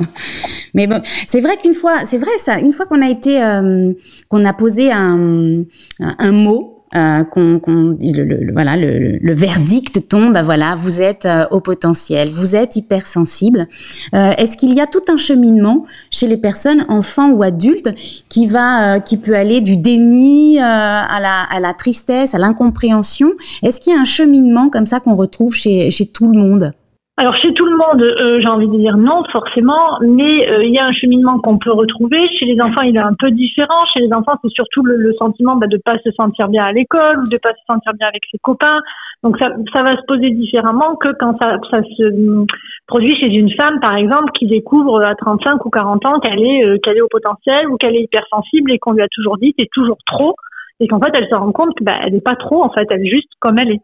Mais 0.74 0.86
bon, 0.86 1.00
c'est 1.26 1.40
vrai 1.40 1.56
qu'une 1.56 1.74
fois, 1.74 2.04
c'est 2.04 2.18
vrai 2.18 2.32
ça, 2.38 2.58
une 2.58 2.72
fois 2.72 2.86
qu'on 2.86 3.02
a 3.02 3.08
été, 3.08 3.42
euh, 3.42 3.92
qu'on 4.28 4.44
a 4.44 4.52
posé 4.52 4.90
un, 4.92 5.62
un, 6.00 6.14
un 6.18 6.32
mot 6.32 6.73
euh, 6.96 7.24
qu'on, 7.24 7.60
le, 7.66 8.52
voilà, 8.52 8.76
le, 8.76 9.32
verdict 9.32 10.08
tombe, 10.08 10.32
bah 10.32 10.42
voilà, 10.42 10.76
vous 10.76 11.00
êtes 11.00 11.26
euh, 11.26 11.44
au 11.50 11.60
potentiel, 11.60 12.30
vous 12.30 12.54
êtes 12.54 12.76
hypersensible. 12.76 13.66
Euh, 14.14 14.30
est-ce 14.38 14.56
qu'il 14.56 14.72
y 14.74 14.80
a 14.80 14.86
tout 14.86 15.02
un 15.08 15.16
cheminement 15.16 15.86
chez 16.10 16.28
les 16.28 16.36
personnes, 16.36 16.84
enfants 16.88 17.30
ou 17.30 17.42
adultes, 17.42 17.92
qui 18.28 18.46
va, 18.46 19.00
qui 19.00 19.16
peut 19.16 19.34
aller 19.34 19.60
du 19.60 19.76
déni 19.76 20.58
à 20.60 21.18
la, 21.20 21.42
à 21.42 21.58
la 21.58 21.74
tristesse, 21.74 22.34
à 22.34 22.38
l'incompréhension? 22.38 23.32
Est-ce 23.62 23.80
qu'il 23.80 23.92
y 23.92 23.96
a 23.96 24.00
un 24.00 24.04
cheminement 24.04 24.68
comme 24.70 24.86
ça 24.86 25.00
qu'on 25.00 25.16
retrouve 25.16 25.54
chez, 25.54 25.90
chez 25.90 26.06
tout 26.06 26.30
le 26.30 26.38
monde? 26.38 26.72
Alors 27.16 27.36
chez 27.36 27.54
tout 27.54 27.64
le 27.64 27.76
monde, 27.76 28.02
euh, 28.02 28.40
j'ai 28.40 28.48
envie 28.48 28.66
de 28.66 28.76
dire 28.76 28.96
non 28.96 29.22
forcément, 29.30 30.00
mais 30.00 30.50
euh, 30.50 30.64
il 30.64 30.74
y 30.74 30.78
a 30.78 30.84
un 30.84 30.92
cheminement 30.92 31.38
qu'on 31.38 31.58
peut 31.58 31.70
retrouver. 31.70 32.18
Chez 32.40 32.44
les 32.44 32.60
enfants, 32.60 32.80
il 32.80 32.96
est 32.96 33.00
un 33.00 33.14
peu 33.16 33.30
différent. 33.30 33.84
Chez 33.94 34.00
les 34.00 34.12
enfants, 34.12 34.32
c'est 34.42 34.50
surtout 34.50 34.82
le, 34.82 35.12
sentiment 35.12 35.54
bah, 35.54 35.68
de 35.68 35.76
pas 35.76 35.96
se 35.98 36.10
sentir 36.10 36.48
bien 36.48 36.64
à 36.64 36.72
l'école 36.72 37.20
ou 37.20 37.28
de 37.28 37.36
pas 37.36 37.52
se 37.52 37.72
sentir 37.72 37.92
bien 37.94 38.08
avec 38.08 38.22
ses 38.32 38.38
copains. 38.38 38.80
Donc 39.22 39.38
ça, 39.38 39.82
va 39.82 39.96
se 39.96 40.02
poser 40.08 40.30
différemment 40.30 40.96
que 40.96 41.10
quand 41.20 41.38
ça, 41.40 41.56
se 41.70 42.44
produit 42.88 43.14
chez 43.16 43.32
une 43.32 43.52
femme, 43.54 43.78
par 43.80 43.94
exemple, 43.94 44.32
qui 44.36 44.48
découvre 44.48 45.00
à 45.00 45.14
35 45.14 45.64
ou 45.64 45.70
40 45.70 46.04
ans 46.06 46.18
qu'elle 46.18 46.42
est 46.42 46.64
euh, 46.64 46.78
qu'elle 46.82 46.96
est 46.96 47.00
au 47.00 47.08
potentiel 47.08 47.68
ou 47.68 47.76
qu'elle 47.76 47.94
est 47.94 48.02
hypersensible 48.02 48.72
et 48.72 48.78
qu'on 48.80 48.92
lui 48.92 49.02
a 49.02 49.08
toujours 49.08 49.38
dit 49.38 49.54
c'est 49.56 49.70
toujours 49.72 49.98
trop 50.04 50.34
et 50.80 50.88
qu'en 50.88 51.00
fait 51.00 51.12
elle 51.14 51.28
se 51.28 51.34
rend 51.34 51.52
compte 51.52 51.74
qu'elle 51.76 51.86
bah, 51.86 52.10
n'est 52.10 52.20
pas 52.20 52.34
trop 52.34 52.64
en 52.64 52.70
fait, 52.70 52.86
elle 52.90 53.06
est 53.06 53.10
juste 53.10 53.30
comme 53.38 53.58
elle 53.58 53.70
est. 53.70 53.80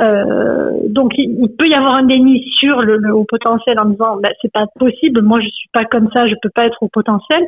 Euh, 0.00 0.70
donc 0.88 1.12
il, 1.18 1.54
peut 1.58 1.68
y 1.68 1.74
avoir 1.74 1.96
un 1.96 2.04
déni 2.04 2.42
sur 2.58 2.80
le, 2.80 3.14
haut 3.14 3.26
potentiel 3.28 3.78
en 3.78 3.84
disant 3.86 4.16
bah, 4.22 4.30
c'est 4.40 4.52
pas 4.52 4.66
possible, 4.78 5.20
moi 5.20 5.38
je 5.40 5.48
suis 5.48 5.68
pas 5.72 5.84
comme 5.84 6.08
ça, 6.14 6.26
je 6.26 6.34
peux 6.42 6.50
pas 6.54 6.66
être 6.66 6.82
au 6.82 6.88
potentiel. 6.88 7.44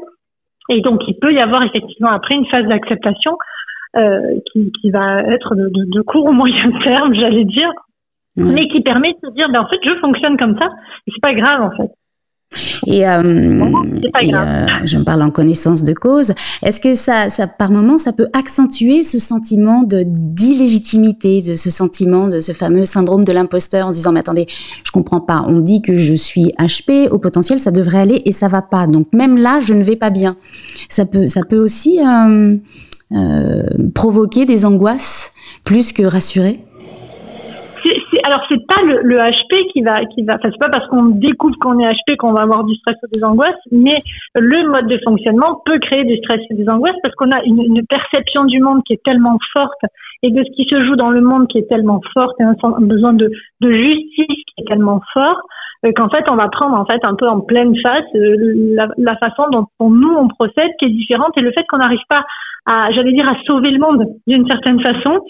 Et 0.68 0.80
donc 0.80 1.00
il 1.08 1.18
peut 1.18 1.32
y 1.32 1.40
avoir 1.40 1.62
effectivement 1.62 2.10
après 2.10 2.34
une 2.34 2.46
phase 2.46 2.66
d'acceptation 2.66 3.36
euh, 3.96 4.38
qui, 4.52 4.70
qui, 4.80 4.90
va 4.90 5.22
être 5.22 5.54
de, 5.54 5.68
de, 5.68 5.84
de, 5.90 6.02
court 6.02 6.26
ou 6.26 6.32
moyen 6.32 6.70
terme, 6.84 7.14
j'allais 7.14 7.44
dire, 7.44 7.70
mais 8.36 8.68
qui 8.68 8.80
permet 8.82 9.12
de 9.12 9.28
se 9.28 9.34
dire 9.34 9.48
ben 9.50 9.60
en 9.60 9.68
fait 9.68 9.80
je 9.84 9.94
fonctionne 10.00 10.36
comme 10.36 10.58
ça 10.58 10.66
et 11.06 11.12
c'est 11.12 11.22
pas 11.22 11.34
grave 11.34 11.62
en 11.62 11.70
fait. 11.70 11.90
Et, 12.86 13.06
euh, 13.06 13.22
euh, 13.22 14.66
je 14.84 14.98
me 14.98 15.04
parle 15.04 15.22
en 15.22 15.30
connaissance 15.30 15.84
de 15.84 15.92
cause. 15.92 16.32
Est-ce 16.62 16.80
que 16.80 16.94
ça, 16.94 17.28
ça, 17.28 17.46
par 17.46 17.70
moment, 17.70 17.98
ça 17.98 18.12
peut 18.12 18.28
accentuer 18.32 19.02
ce 19.02 19.18
sentiment 19.18 19.82
de 19.82 20.02
d'illégitimité, 20.06 21.42
de 21.42 21.54
ce 21.54 21.70
sentiment 21.70 22.28
de 22.28 22.40
ce 22.40 22.52
fameux 22.52 22.84
syndrome 22.84 23.24
de 23.24 23.32
l'imposteur, 23.32 23.86
en 23.86 23.90
se 23.90 23.96
disant 23.96 24.12
mais 24.12 24.20
attendez, 24.20 24.46
je 24.84 24.90
comprends 24.90 25.20
pas. 25.20 25.44
On 25.46 25.60
dit 25.60 25.82
que 25.82 25.94
je 25.94 26.14
suis 26.14 26.52
HP, 26.58 27.08
au 27.10 27.18
potentiel, 27.18 27.58
ça 27.58 27.70
devrait 27.70 27.98
aller 27.98 28.22
et 28.24 28.32
ça 28.32 28.48
va 28.48 28.62
pas. 28.62 28.86
Donc 28.86 29.08
même 29.12 29.36
là, 29.36 29.60
je 29.60 29.74
ne 29.74 29.82
vais 29.82 29.96
pas 29.96 30.10
bien. 30.10 30.36
Ça 30.88 31.04
peut, 31.04 31.26
ça 31.26 31.42
peut 31.48 31.58
aussi 31.58 32.00
euh, 32.00 32.56
euh 33.12 33.62
provoquer 33.94 34.46
des 34.46 34.64
angoisses 34.64 35.32
plus 35.64 35.92
que 35.92 36.02
rassurer? 36.02 36.60
Alors 38.24 38.40
c'est 38.48 38.66
pas 38.66 38.82
le, 38.82 39.00
le, 39.02 39.16
HP 39.16 39.72
qui 39.72 39.82
va 39.82 40.04
qui 40.06 40.22
va 40.22 40.34
enfin 40.34 40.50
c'est 40.50 40.58
pas 40.58 40.70
parce 40.70 40.86
qu'on 40.88 41.06
découvre 41.06 41.56
qu'on 41.60 41.78
est 41.78 41.90
HP 41.90 42.16
qu'on 42.16 42.32
va 42.32 42.42
avoir 42.42 42.64
du 42.64 42.74
stress 42.76 42.96
ou 43.02 43.06
des 43.12 43.24
angoisses 43.24 43.62
mais 43.70 43.94
le 44.34 44.68
mode 44.68 44.86
de 44.86 44.98
fonctionnement 45.04 45.62
peut 45.64 45.78
créer 45.78 46.04
du 46.04 46.16
stress 46.18 46.40
et 46.50 46.54
des 46.54 46.68
angoisses 46.68 46.96
parce 47.02 47.14
qu'on 47.14 47.30
a 47.30 47.42
une, 47.44 47.62
une, 47.62 47.86
perception 47.86 48.44
du 48.44 48.60
monde 48.60 48.82
qui 48.84 48.94
est 48.94 49.02
tellement 49.04 49.38
forte 49.52 49.80
et 50.22 50.30
de 50.30 50.42
ce 50.42 50.50
qui 50.56 50.68
se 50.70 50.84
joue 50.84 50.96
dans 50.96 51.10
le 51.10 51.20
monde 51.20 51.48
qui 51.48 51.58
est 51.58 51.68
tellement 51.68 52.00
forte 52.14 52.40
et 52.40 52.44
un, 52.44 52.54
besoin 52.80 53.12
de, 53.12 53.30
de 53.60 53.72
justice 53.72 54.26
qui 54.26 54.54
est 54.58 54.68
tellement 54.68 55.00
fort 55.12 55.40
euh, 55.84 55.92
qu'en 55.96 56.08
fait 56.08 56.24
on 56.30 56.36
va 56.36 56.48
prendre 56.48 56.76
en 56.76 56.84
fait 56.86 57.04
un 57.04 57.14
peu 57.14 57.28
en 57.28 57.40
pleine 57.40 57.74
face 57.82 58.04
euh, 58.14 58.74
la, 58.74 58.88
la, 58.98 59.16
façon 59.16 59.48
dont, 59.50 59.66
nous 59.80 60.14
on 60.14 60.28
procède 60.28 60.70
qui 60.78 60.86
est 60.86 60.90
différente 60.90 61.36
et 61.36 61.40
le 61.40 61.52
fait 61.52 61.64
qu'on 61.68 61.78
n'arrive 61.78 62.04
pas 62.08 62.24
à 62.66 62.90
j'allais 62.92 63.12
dire 63.12 63.28
à 63.28 63.36
sauver 63.46 63.70
le 63.70 63.78
monde 63.78 64.06
d'une 64.26 64.46
certaine 64.46 64.80
façon 64.80 65.20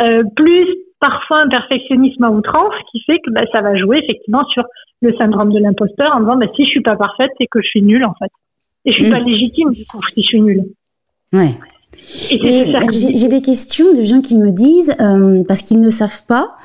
euh, 0.00 0.22
plus 0.36 0.66
parfois 1.00 1.42
un 1.42 1.48
perfectionnisme 1.48 2.24
à 2.24 2.30
outrance 2.30 2.74
qui 2.90 3.02
fait 3.04 3.18
que 3.24 3.30
bah, 3.30 3.42
ça 3.52 3.60
va 3.62 3.76
jouer 3.76 3.98
effectivement 3.98 4.44
sur 4.46 4.64
le 5.02 5.14
syndrome 5.16 5.52
de 5.52 5.58
l'imposteur 5.58 6.14
en 6.14 6.20
disant 6.20 6.36
bah, 6.36 6.46
si 6.54 6.64
je 6.64 6.70
suis 6.70 6.82
pas 6.82 6.96
parfaite, 6.96 7.30
c'est 7.38 7.46
que 7.46 7.60
je 7.62 7.68
suis 7.68 7.82
nulle 7.82 8.04
en 8.04 8.14
fait. 8.14 8.30
Et 8.84 8.92
je 8.92 8.98
suis 8.98 9.08
mm. 9.08 9.12
pas 9.12 9.20
légitime 9.20 9.70
du 9.70 9.84
coup 9.86 10.00
si 10.14 10.22
je 10.22 10.26
suis 10.26 10.40
nulle. 10.40 10.64
Ouais. 11.32 11.52
J'ai 12.02 13.28
des 13.28 13.42
questions 13.42 13.92
de 13.92 14.02
gens 14.04 14.20
qui 14.20 14.38
me 14.38 14.50
disent, 14.50 14.94
euh, 15.00 15.42
parce 15.46 15.62
qu'ils 15.62 15.80
ne 15.80 15.88
savent 15.88 16.24
pas, 16.26 16.56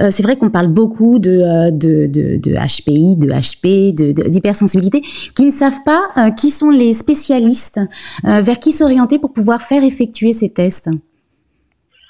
euh, 0.00 0.08
c'est 0.10 0.22
vrai 0.22 0.36
qu'on 0.36 0.50
parle 0.50 0.68
beaucoup 0.68 1.18
de, 1.18 1.30
euh, 1.30 1.70
de, 1.70 2.06
de, 2.06 2.36
de, 2.36 2.54
HPI, 2.54 3.16
de 3.16 3.28
HP, 3.28 3.94
d'hypersensibilité, 4.28 5.02
qui 5.36 5.44
ne 5.44 5.50
savent 5.50 5.82
pas 5.84 6.30
qui 6.32 6.50
sont 6.50 6.70
les 6.70 6.92
spécialistes, 6.92 7.80
vers 8.24 8.58
qui 8.58 8.70
s'orienter 8.70 9.18
pour 9.18 9.32
pouvoir 9.32 9.60
faire 9.62 9.82
effectuer 9.82 10.32
ces 10.32 10.52
tests. 10.52 10.90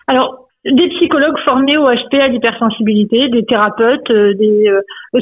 Alors, 0.07 0.49
des 0.65 0.89
psychologues 0.89 1.39
formés 1.45 1.77
au 1.77 1.89
HP 1.89 2.21
à 2.21 2.29
l'hypersensibilité, 2.29 3.29
des 3.29 3.45
thérapeutes, 3.45 4.11
des 4.11 4.71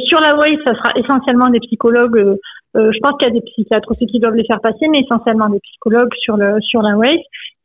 sur 0.06 0.20
la 0.20 0.36
WAI, 0.36 0.58
ça 0.64 0.74
sera 0.74 0.92
essentiellement 0.96 1.48
des 1.48 1.60
psychologues. 1.60 2.38
Euh, 2.76 2.90
je 2.92 2.98
pense 3.00 3.16
qu'il 3.18 3.28
y 3.28 3.30
a 3.30 3.35
des 3.35 3.42
psychiatres 3.42 3.90
aussi 3.90 4.06
qui 4.06 4.18
doivent 4.18 4.35
les 4.35 4.44
faire 4.44 4.61
passer, 4.61 4.88
mais 4.88 5.00
essentiellement 5.00 5.48
des 5.48 5.61
psychologues 5.61 6.14
sur 6.20 6.37
le 6.37 6.61
sur 6.61 6.82
la 6.82 6.96
WAI 6.96 7.18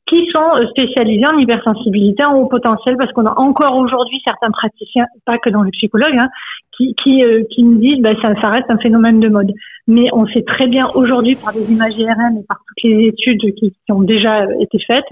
qui 0.07 0.25
sont 0.33 0.55
euh, 0.55 0.65
spécialisés 0.69 1.27
en 1.27 1.37
hypersensibilité, 1.37 2.23
en 2.23 2.35
haut 2.35 2.47
potentiel, 2.47 2.95
parce 2.97 3.11
qu'on 3.11 3.25
a 3.25 3.37
encore 3.37 3.75
aujourd'hui 3.75 4.19
certains 4.25 4.51
praticiens, 4.51 5.05
pas 5.25 5.37
que 5.37 5.49
dans 5.49 5.63
le 5.63 5.71
psychologue, 5.71 6.15
hein, 6.17 6.29
qui, 6.75 6.95
qui, 6.95 7.23
euh, 7.23 7.43
qui 7.51 7.63
nous 7.63 7.77
disent 7.77 8.01
bah, 8.01 8.13
ça, 8.21 8.33
ça 8.41 8.49
reste 8.49 8.69
un 8.69 8.77
phénomène 8.77 9.19
de 9.19 9.27
mode. 9.27 9.51
Mais 9.87 10.09
on 10.13 10.25
sait 10.27 10.43
très 10.43 10.67
bien 10.67 10.89
aujourd'hui 10.95 11.35
par 11.35 11.53
des 11.53 11.63
images 11.63 11.93
IRM 11.97 12.37
et 12.39 12.45
par 12.47 12.59
toutes 12.67 12.83
les 12.83 13.07
études 13.07 13.41
qui, 13.55 13.71
qui 13.71 13.91
ont 13.91 14.01
déjà 14.01 14.43
euh, 14.43 14.59
été 14.61 14.79
faites 14.79 15.05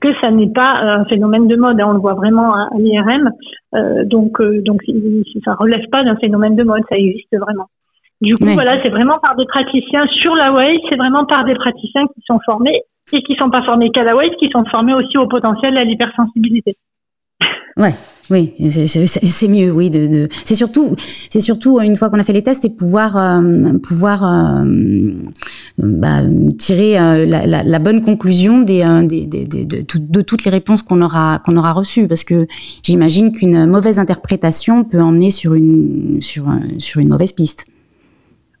que 0.00 0.08
ça 0.20 0.30
n'est 0.30 0.50
pas 0.50 0.78
un 0.80 1.04
phénomène 1.06 1.48
de 1.48 1.56
mode. 1.56 1.80
Hein, 1.80 1.86
on 1.88 1.92
le 1.92 2.00
voit 2.00 2.14
vraiment 2.14 2.54
à, 2.54 2.68
l'IRM. 2.78 3.30
Euh, 3.74 4.04
donc, 4.04 4.40
donc 4.40 4.82
ça 5.44 5.54
relève 5.54 5.86
pas 5.90 6.04
d'un 6.04 6.16
phénomène 6.16 6.56
de 6.56 6.62
mode, 6.62 6.82
ça 6.88 6.96
existe 6.96 7.36
vraiment. 7.36 7.68
Du 8.20 8.34
coup, 8.34 8.46
voilà, 8.46 8.78
c'est 8.82 8.88
vraiment 8.88 9.18
par 9.22 9.36
des 9.36 9.46
praticiens 9.46 10.06
sur 10.20 10.34
la 10.34 10.52
way, 10.52 10.78
c'est 10.90 10.96
vraiment 10.96 11.24
par 11.24 11.44
des 11.44 11.54
praticiens 11.54 12.06
qui 12.14 12.20
sont 12.26 12.40
formés 12.44 12.82
et 13.12 13.22
qui 13.22 13.36
sont 13.36 13.50
pas 13.50 13.62
formés 13.62 13.90
qu'à 13.90 14.02
la 14.02 14.16
WAVE, 14.16 14.34
qui 14.38 14.50
sont 14.50 14.64
formés 14.70 14.94
aussi 14.94 15.16
au 15.16 15.26
potentiel 15.26 15.76
à 15.76 15.84
l'hypersensibilité. 15.84 16.76
Ouais, 17.76 17.94
oui, 18.28 18.54
c'est 18.72 19.46
mieux, 19.46 19.70
oui. 19.70 19.88
De, 19.88 20.08
de 20.08 20.28
c'est 20.32 20.56
surtout, 20.56 20.96
c'est 20.98 21.38
surtout 21.38 21.78
une 21.80 21.94
fois 21.94 22.10
qu'on 22.10 22.18
a 22.18 22.24
fait 22.24 22.32
les 22.32 22.42
tests 22.42 22.64
et 22.64 22.70
pouvoir 22.70 23.16
euh, 23.16 23.78
pouvoir 23.80 24.24
euh, 24.24 24.64
bah, 25.78 26.22
tirer 26.58 26.98
euh, 26.98 27.24
la, 27.24 27.46
la, 27.46 27.62
la, 27.62 27.78
bonne 27.78 28.02
conclusion 28.02 28.58
des, 28.58 28.84
des, 29.04 29.26
des, 29.26 29.44
des 29.46 29.64
de, 29.64 29.84
de, 29.96 30.20
toutes 30.22 30.44
les 30.44 30.50
réponses 30.50 30.82
qu'on 30.82 31.00
aura 31.02 31.38
qu'on 31.44 31.56
aura 31.56 31.72
reçues, 31.72 32.08
parce 32.08 32.24
que 32.24 32.48
j'imagine 32.82 33.30
qu'une 33.30 33.66
mauvaise 33.66 34.00
interprétation 34.00 34.82
peut 34.82 35.00
emmener 35.00 35.30
sur 35.30 35.54
une 35.54 36.20
sur 36.20 36.46
sur 36.78 37.00
une 37.00 37.10
mauvaise 37.10 37.32
piste. 37.32 37.64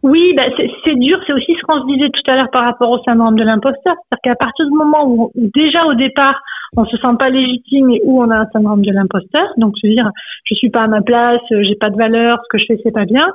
Oui, 0.02 0.32
bah 0.36 0.44
c'est 0.84 0.94
dur. 0.94 1.18
C'est 1.26 1.32
aussi 1.32 1.54
ce 1.54 1.62
qu'on 1.62 1.80
se 1.80 1.86
disait 1.86 2.08
tout 2.10 2.30
à 2.30 2.36
l'heure 2.36 2.50
par 2.50 2.64
rapport 2.64 2.90
au 2.90 3.02
syndrome 3.02 3.36
de 3.36 3.42
l'imposteur. 3.42 3.94
C'est-à-dire 3.94 4.20
qu'à 4.22 4.36
partir 4.36 4.66
du 4.66 4.72
moment 4.72 5.06
où, 5.06 5.32
déjà 5.34 5.86
au 5.86 5.94
départ, 5.94 6.40
on 6.76 6.84
se 6.84 6.96
sent 6.96 7.16
pas 7.18 7.30
légitime 7.30 7.90
et 7.90 8.00
où 8.04 8.22
on 8.22 8.30
a 8.30 8.36
un 8.36 8.46
syndrome 8.52 8.82
de 8.82 8.92
l'imposteur, 8.92 9.46
donc 9.56 9.76
se 9.78 9.86
dire 9.86 10.10
je 10.44 10.54
suis 10.54 10.70
pas 10.70 10.82
à 10.82 10.86
ma 10.86 11.00
place, 11.00 11.40
j'ai 11.50 11.74
pas 11.74 11.90
de 11.90 11.96
valeur, 11.96 12.38
ce 12.44 12.48
que 12.50 12.58
je 12.58 12.66
fais 12.68 12.80
c'est 12.84 12.92
pas 12.92 13.06
bien. 13.06 13.26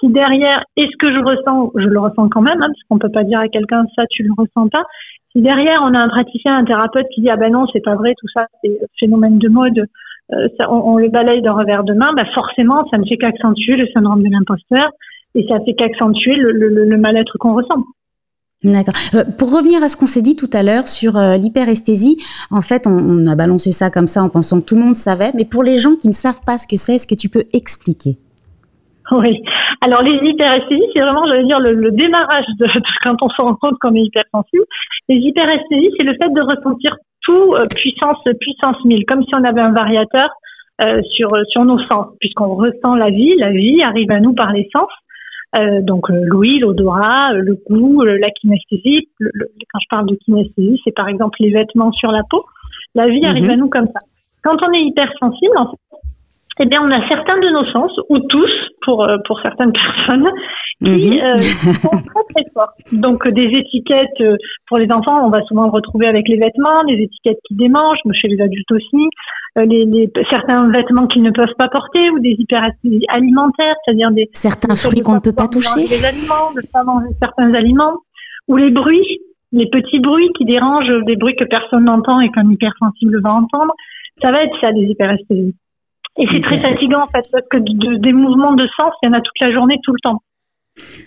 Si 0.00 0.08
derrière, 0.08 0.62
est-ce 0.76 0.96
que 0.98 1.12
je 1.12 1.18
ressens, 1.18 1.72
je 1.74 1.86
le 1.86 1.98
ressens 1.98 2.28
quand 2.28 2.42
même, 2.42 2.62
hein, 2.62 2.68
parce 2.68 2.82
qu'on 2.88 2.98
peut 2.98 3.10
pas 3.10 3.24
dire 3.24 3.40
à 3.40 3.48
quelqu'un 3.48 3.84
ça 3.96 4.04
tu 4.10 4.22
le 4.22 4.30
ressens 4.36 4.68
pas. 4.68 4.84
Si 5.32 5.42
derrière 5.42 5.80
on 5.82 5.94
a 5.94 5.98
un 5.98 6.08
praticien, 6.08 6.56
un 6.56 6.64
thérapeute 6.64 7.06
qui 7.14 7.22
dit 7.22 7.30
ah 7.30 7.36
ben 7.36 7.52
non 7.52 7.66
c'est 7.72 7.84
pas 7.84 7.96
vrai, 7.96 8.14
tout 8.18 8.28
ça 8.34 8.46
c'est 8.62 8.78
phénomène 8.98 9.38
de 9.38 9.48
mode, 9.48 9.86
euh, 10.32 10.48
ça, 10.58 10.70
on, 10.72 10.96
le 10.96 11.08
balaye 11.08 11.42
d'un 11.42 11.52
revers 11.52 11.84
de 11.84 11.94
main, 11.94 12.12
bah 12.16 12.24
forcément 12.34 12.86
ça 12.90 12.98
ne 12.98 13.04
fait 13.04 13.16
qu'accentuer 13.16 13.76
le 13.76 13.86
syndrome 13.88 14.22
de 14.22 14.30
l'imposteur 14.30 14.90
et 15.36 15.46
ça 15.48 15.56
fait 15.64 15.74
qu'accentuer 15.74 16.34
le, 16.34 16.50
le, 16.52 16.84
le 16.84 16.98
mal-être 16.98 17.36
qu'on 17.38 17.54
ressent. 17.54 17.84
D'accord. 18.64 18.94
Euh, 19.14 19.24
pour 19.38 19.52
revenir 19.54 19.82
à 19.82 19.88
ce 19.88 19.96
qu'on 19.96 20.06
s'est 20.06 20.22
dit 20.22 20.34
tout 20.34 20.50
à 20.52 20.62
l'heure 20.62 20.88
sur 20.88 21.16
euh, 21.16 21.36
l'hyperesthésie, 21.36 22.16
en 22.50 22.62
fait, 22.62 22.86
on, 22.86 22.96
on, 22.96 23.26
a 23.26 23.36
balancé 23.36 23.70
ça 23.70 23.90
comme 23.90 24.06
ça 24.06 24.22
en 24.22 24.30
pensant 24.30 24.60
que 24.60 24.66
tout 24.66 24.76
le 24.76 24.82
monde 24.82 24.94
savait, 24.94 25.30
mais 25.34 25.44
pour 25.44 25.62
les 25.62 25.76
gens 25.76 25.94
qui 25.94 26.08
ne 26.08 26.14
savent 26.14 26.40
pas 26.44 26.56
ce 26.56 26.66
que 26.66 26.76
c'est, 26.76 26.96
est-ce 26.96 27.06
que 27.06 27.14
tu 27.14 27.28
peux 27.28 27.44
expliquer? 27.52 28.16
Oui. 29.12 29.42
Alors 29.82 30.02
les 30.02 30.16
hyperesthésies, 30.16 30.90
c'est 30.94 31.00
vraiment, 31.00 31.26
j'allais 31.26 31.44
dire, 31.44 31.60
le, 31.60 31.74
le 31.74 31.92
démarrage 31.92 32.46
de, 32.58 32.66
quand 33.04 33.16
on 33.22 33.28
se 33.28 33.42
rend 33.42 33.54
compte 33.54 33.78
qu'on 33.80 33.94
est 33.94 34.02
hypersensible. 34.02 34.64
Les 35.08 35.16
hyperesthésies, 35.16 35.92
c'est 35.98 36.04
le 36.04 36.14
fait 36.14 36.32
de 36.32 36.40
ressentir 36.40 36.96
tout 37.22 37.54
euh, 37.54 37.66
puissance 37.74 38.18
puissance 38.40 38.82
1000, 38.84 39.04
comme 39.06 39.22
si 39.22 39.34
on 39.34 39.44
avait 39.44 39.60
un 39.60 39.72
variateur 39.72 40.30
sur 41.16 41.30
sur 41.48 41.64
nos 41.64 41.82
sens, 41.86 42.08
puisqu'on 42.20 42.54
ressent 42.54 42.96
la 42.96 43.08
vie, 43.08 43.34
la 43.38 43.50
vie 43.50 43.82
arrive 43.82 44.10
à 44.10 44.20
nous 44.20 44.34
par 44.34 44.52
les 44.52 44.68
sens. 44.74 44.90
Euh, 45.54 45.80
donc 45.80 46.10
euh, 46.10 46.20
l'ouïe, 46.24 46.58
l'odorat, 46.58 47.32
euh, 47.32 47.38
le 47.38 47.54
goût, 47.68 48.02
la 48.02 48.30
kinesthésie. 48.30 49.08
quand 49.20 49.78
je 49.80 49.88
parle 49.88 50.06
de 50.06 50.16
kinesthésie, 50.16 50.80
c'est 50.84 50.94
par 50.94 51.08
exemple 51.08 51.36
les 51.40 51.50
vêtements 51.50 51.92
sur 51.92 52.10
la 52.10 52.22
peau. 52.28 52.44
La 52.94 53.08
vie 53.08 53.24
arrive 53.24 53.44
mhm. 53.44 53.50
à 53.50 53.56
nous 53.56 53.68
comme 53.68 53.86
ça. 53.86 54.00
Quand 54.42 54.56
on 54.62 54.72
est 54.72 54.82
hypersensible, 54.82 55.56
en 55.56 55.70
fait, 55.70 55.98
eh 56.60 56.66
bien, 56.66 56.80
on 56.82 56.90
a 56.90 57.06
certains 57.08 57.38
de 57.38 57.50
nos 57.50 57.64
sens, 57.70 57.92
ou 58.08 58.18
tous 58.18 58.50
pour 58.82 59.06
pour 59.26 59.40
certaines 59.40 59.72
personnes, 60.06 60.28
qui 60.84 60.90
mhm. 60.90 61.20
euh, 61.20 61.36
sont 61.82 61.88
très 61.88 62.24
très 62.34 62.50
fortes. 62.52 62.76
Donc 62.92 63.26
des 63.28 63.46
étiquettes 63.46 64.20
euh, 64.20 64.36
pour 64.68 64.78
les 64.78 64.90
enfants, 64.92 65.24
on 65.24 65.30
va 65.30 65.42
souvent 65.44 65.64
le 65.64 65.70
retrouver 65.70 66.06
avec 66.06 66.28
les 66.28 66.36
vêtements, 66.36 66.84
des 66.86 67.02
étiquettes 67.02 67.38
qui 67.48 67.54
démangent, 67.54 68.00
mais 68.04 68.14
chez 68.14 68.28
les 68.28 68.40
adultes 68.40 68.70
aussi, 68.70 69.08
euh, 69.58 69.64
les, 69.64 69.84
les, 69.86 70.12
certains 70.30 70.70
vêtements 70.70 71.06
qu'ils 71.06 71.22
ne 71.22 71.30
peuvent 71.30 71.54
pas 71.58 71.68
porter 71.68 72.10
ou 72.10 72.18
des 72.18 72.36
hyperactivités 72.38 73.06
alimentaires, 73.08 73.74
c'est-à-dire 73.84 74.10
des 74.10 74.28
certains 74.32 74.74
fruits 74.74 75.00
qu'on 75.00 75.14
ne 75.14 75.20
peut 75.20 75.32
pas 75.32 75.48
toucher, 75.48 75.86
des 75.88 76.04
aliments, 76.04 76.52
de 76.54 76.60
pas 76.72 76.84
manger 76.84 77.08
certains 77.22 77.54
aliments, 77.54 77.94
ou 78.48 78.56
les 78.56 78.70
bruits, 78.70 79.20
les 79.52 79.68
petits 79.70 80.00
bruits 80.00 80.30
qui 80.36 80.44
dérangent, 80.44 80.92
des 81.06 81.16
bruits 81.16 81.36
que 81.36 81.44
personne 81.44 81.84
n'entend 81.84 82.20
et 82.20 82.30
qu'un 82.30 82.50
hypersensible 82.50 83.20
va 83.22 83.32
entendre. 83.32 83.72
Ça 84.22 84.30
va 84.30 84.42
être 84.42 84.54
ça 84.60 84.72
des 84.72 84.82
hyperesthésies. 84.82 85.54
Et 86.18 86.26
c'est 86.32 86.40
très 86.40 86.58
fatigant 86.58 87.02
en 87.02 87.08
fait 87.08 87.24
parce 87.30 87.46
que 87.50 87.58
des 87.58 88.12
mouvements 88.12 88.54
de 88.54 88.66
sens, 88.78 88.92
il 89.02 89.06
y 89.06 89.08
en 89.10 89.12
a 89.12 89.20
toute 89.20 89.38
la 89.40 89.52
journée, 89.52 89.76
tout 89.82 89.92
le 89.92 90.00
temps. 90.02 90.22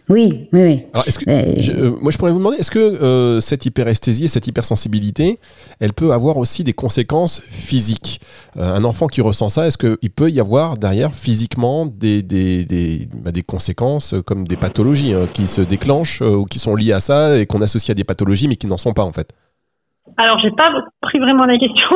Oui, 0.10 0.48
oui, 0.52 0.62
oui. 0.64 0.84
Alors, 0.94 1.08
est-ce 1.08 1.20
que, 1.20 1.30
euh, 1.30 1.92
moi, 2.02 2.12
je 2.12 2.18
pourrais 2.18 2.32
vous 2.32 2.40
demander, 2.40 2.58
est-ce 2.58 2.72
que 2.72 2.80
euh, 2.80 3.40
cette 3.42 3.66
hyperesthésie 3.66 4.26
et 4.26 4.28
cette 4.28 4.48
hypersensibilité, 4.48 5.40
elle 5.80 5.94
peut 5.94 6.12
avoir 6.14 6.38
aussi 6.38 6.64
des 6.64 6.74
conséquences 6.74 7.42
physiques? 7.50 8.20
Euh, 8.58 8.74
Un 8.74 8.84
enfant 8.84 9.08
qui 9.08 9.22
ressent 9.22 9.50
ça, 9.50 9.68
est-ce 9.68 9.78
qu'il 9.78 10.10
peut 10.10 10.32
y 10.32 10.40
avoir 10.40 10.78
derrière 10.78 11.14
physiquement 11.14 11.86
des, 11.86 12.24
des, 12.24 12.66
des, 12.66 13.08
bah, 13.14 13.32
des 13.32 13.44
conséquences 13.44 14.16
comme 14.26 14.48
des 14.48 14.58
pathologies 14.58 15.14
hein, 15.14 15.28
qui 15.32 15.48
se 15.48 15.62
déclenchent 15.62 16.22
ou 16.22 16.46
qui 16.46 16.58
sont 16.58 16.76
liées 16.76 16.94
à 16.94 17.00
ça 17.00 17.38
et 17.38 17.46
qu'on 17.46 17.62
associe 17.62 17.92
à 17.92 17.94
des 17.94 18.04
pathologies 18.04 18.48
mais 18.48 18.56
qui 18.56 18.66
n'en 18.68 18.78
sont 18.78 18.94
pas 18.94 19.04
en 19.04 19.14
fait? 19.14 19.30
Alors, 20.20 20.38
j'ai 20.40 20.52
pas 20.52 20.70
pris 21.02 21.18
vraiment 21.18 21.46
la 21.46 21.58
question. 21.58 21.88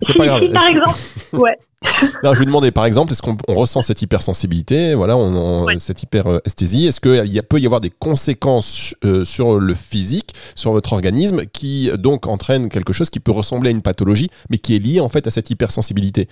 Si, 0.00 0.14
par 0.14 0.38
exemple, 0.38 0.98
ouais. 1.34 1.58
je 1.82 2.38
vous 2.38 2.46
demandais, 2.46 2.70
par 2.70 2.86
exemple, 2.86 3.12
est-ce 3.12 3.20
qu'on 3.20 3.36
ressent 3.48 3.82
cette 3.82 4.00
hypersensibilité, 4.00 4.94
voilà, 4.94 5.18
on, 5.18 5.66
cette 5.78 6.02
hyperesthésie. 6.02 6.86
Est-ce 6.86 7.00
qu'il 7.00 7.42
peut 7.42 7.60
y 7.60 7.66
avoir 7.66 7.82
des 7.82 7.90
conséquences 7.90 8.94
euh, 9.04 9.26
sur 9.26 9.60
le 9.60 9.74
physique, 9.74 10.32
sur 10.54 10.72
votre 10.72 10.94
organisme, 10.94 11.42
qui 11.52 11.90
donc 11.98 12.26
entraînent 12.28 12.70
quelque 12.70 12.94
chose 12.94 13.10
qui 13.10 13.20
peut 13.20 13.32
ressembler 13.32 13.68
à 13.68 13.72
une 13.72 13.82
pathologie, 13.82 14.30
mais 14.48 14.56
qui 14.56 14.74
est 14.74 14.78
lié 14.78 15.00
en 15.00 15.10
fait 15.10 15.26
à 15.26 15.30
cette 15.30 15.50
hypersensibilité? 15.50 16.28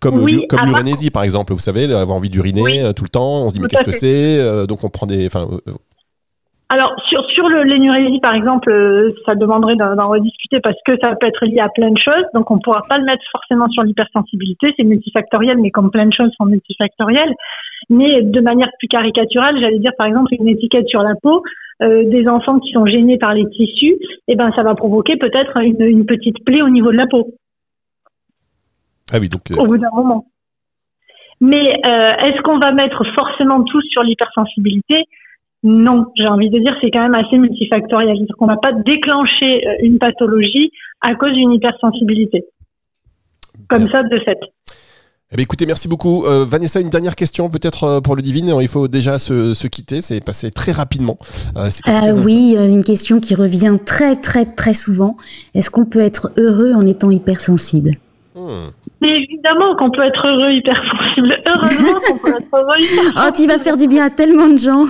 Comme, 0.00 0.14
comme 0.48 0.64
l'urinésie, 0.64 1.10
par 1.10 1.24
exemple, 1.24 1.52
vous 1.52 1.60
savez, 1.60 1.84
avoir 1.92 2.16
envie 2.16 2.30
d'uriner 2.30 2.80
euh, 2.80 2.92
tout 2.94 3.04
le 3.04 3.10
temps, 3.10 3.42
on 3.42 3.50
se 3.50 3.54
dit 3.54 3.60
mais 3.60 3.68
qu'est-ce 3.68 3.84
que 3.84 3.92
c'est 3.92 4.38
euh, 4.38 4.66
Donc 4.66 4.82
on 4.82 4.88
prend 4.88 5.06
des, 5.06 5.26
enfin, 5.26 5.46
alors 6.68 6.94
sur 7.08 7.24
sur 7.30 7.48
l'énurésie 7.48 8.18
par 8.18 8.34
exemple, 8.34 8.70
euh, 8.70 9.14
ça 9.24 9.36
demanderait 9.36 9.76
d'en 9.76 10.08
rediscuter 10.08 10.58
parce 10.60 10.76
que 10.84 10.96
ça 11.00 11.14
peut 11.14 11.28
être 11.28 11.46
lié 11.46 11.60
à 11.60 11.68
plein 11.68 11.90
de 11.90 11.98
choses. 11.98 12.24
Donc 12.34 12.50
on 12.50 12.58
pourra 12.58 12.82
pas 12.88 12.98
le 12.98 13.04
mettre 13.04 13.22
forcément 13.30 13.68
sur 13.68 13.84
l'hypersensibilité, 13.84 14.74
c'est 14.76 14.82
multifactoriel, 14.82 15.58
mais 15.58 15.70
comme 15.70 15.92
plein 15.92 16.06
de 16.06 16.12
choses 16.12 16.32
sont 16.36 16.46
multifactorielles. 16.46 17.32
Mais 17.88 18.20
de 18.22 18.40
manière 18.40 18.68
plus 18.80 18.88
caricaturale, 18.88 19.60
j'allais 19.60 19.78
dire 19.78 19.92
par 19.96 20.08
exemple 20.08 20.34
une 20.36 20.48
étiquette 20.48 20.88
sur 20.88 21.02
la 21.02 21.14
peau 21.14 21.44
euh, 21.82 22.02
des 22.04 22.26
enfants 22.26 22.58
qui 22.58 22.72
sont 22.72 22.84
gênés 22.84 23.18
par 23.18 23.32
les 23.32 23.48
tissus, 23.50 23.96
et 24.26 24.32
eh 24.32 24.34
ben 24.34 24.50
ça 24.56 24.64
va 24.64 24.74
provoquer 24.74 25.16
peut-être 25.16 25.56
une, 25.58 25.80
une, 25.82 26.04
petite 26.04 26.44
plaie 26.44 26.62
au 26.62 26.68
niveau 26.68 26.90
de 26.90 26.96
la 26.96 27.06
peau. 27.06 27.28
Ah 29.12 29.18
oui 29.20 29.28
donc. 29.28 29.52
Euh, 29.52 29.56
au 29.56 29.66
bout 29.66 29.78
d'un 29.78 29.90
moment. 29.94 30.26
Mais 31.40 31.62
est-ce 31.62 32.40
qu'on 32.40 32.58
va 32.58 32.72
mettre 32.72 33.04
forcément 33.14 33.62
tout 33.62 33.82
sur 33.82 34.02
l'hypersensibilité? 34.02 35.04
Non, 35.66 36.06
j'ai 36.16 36.28
envie 36.28 36.48
de 36.48 36.60
dire 36.60 36.76
c'est 36.80 36.92
quand 36.92 37.02
même 37.02 37.16
assez 37.16 37.36
multifactoriel. 37.36 38.16
cest 38.18 38.32
qu'on 38.34 38.46
va 38.46 38.56
pas 38.56 38.72
déclencher 38.72 39.66
euh, 39.66 39.72
une 39.82 39.98
pathologie 39.98 40.70
à 41.00 41.16
cause 41.16 41.32
d'une 41.32 41.52
hypersensibilité. 41.52 42.44
Comme 43.68 43.88
ça, 43.90 44.04
de 44.04 44.18
fait. 44.20 44.38
Eh 45.32 45.34
bien, 45.34 45.42
écoutez, 45.42 45.66
merci 45.66 45.88
beaucoup. 45.88 46.24
Euh, 46.24 46.44
Vanessa, 46.48 46.78
une 46.78 46.88
dernière 46.88 47.16
question 47.16 47.50
peut-être 47.50 47.82
euh, 47.82 48.00
pour 48.00 48.14
le 48.14 48.22
Divine. 48.22 48.56
Il 48.60 48.68
faut 48.68 48.86
déjà 48.86 49.18
se, 49.18 49.66
quitter, 49.66 50.02
c'est 50.02 50.24
passé 50.24 50.52
très 50.52 50.70
rapidement. 50.70 51.16
oui, 52.24 52.56
une 52.56 52.84
question 52.84 53.18
qui 53.18 53.34
revient 53.34 53.76
très 53.84 54.14
très 54.14 54.44
très 54.44 54.72
souvent. 54.72 55.16
Est-ce 55.54 55.68
qu'on 55.68 55.84
peut 55.84 55.98
être 55.98 56.30
heureux 56.36 56.74
en 56.74 56.86
étant 56.86 57.10
hypersensible? 57.10 57.90
Hmm. 58.36 58.68
Évidemment 59.02 59.74
qu'on 59.76 59.90
peut 59.90 60.04
être 60.04 60.28
heureux 60.28 60.52
hypersensible. 60.52 61.36
Heureusement 61.44 62.00
qu'on 62.06 62.18
peut 62.18 62.36
être 62.36 62.54
heureux 62.54 62.76
hypersensible. 62.78 63.20
Oh, 63.26 63.30
tu 63.34 63.46
vas 63.48 63.58
faire 63.58 63.76
du 63.76 63.88
bien 63.88 64.04
à 64.06 64.10
tellement 64.10 64.46
de 64.46 64.58
gens. 64.58 64.86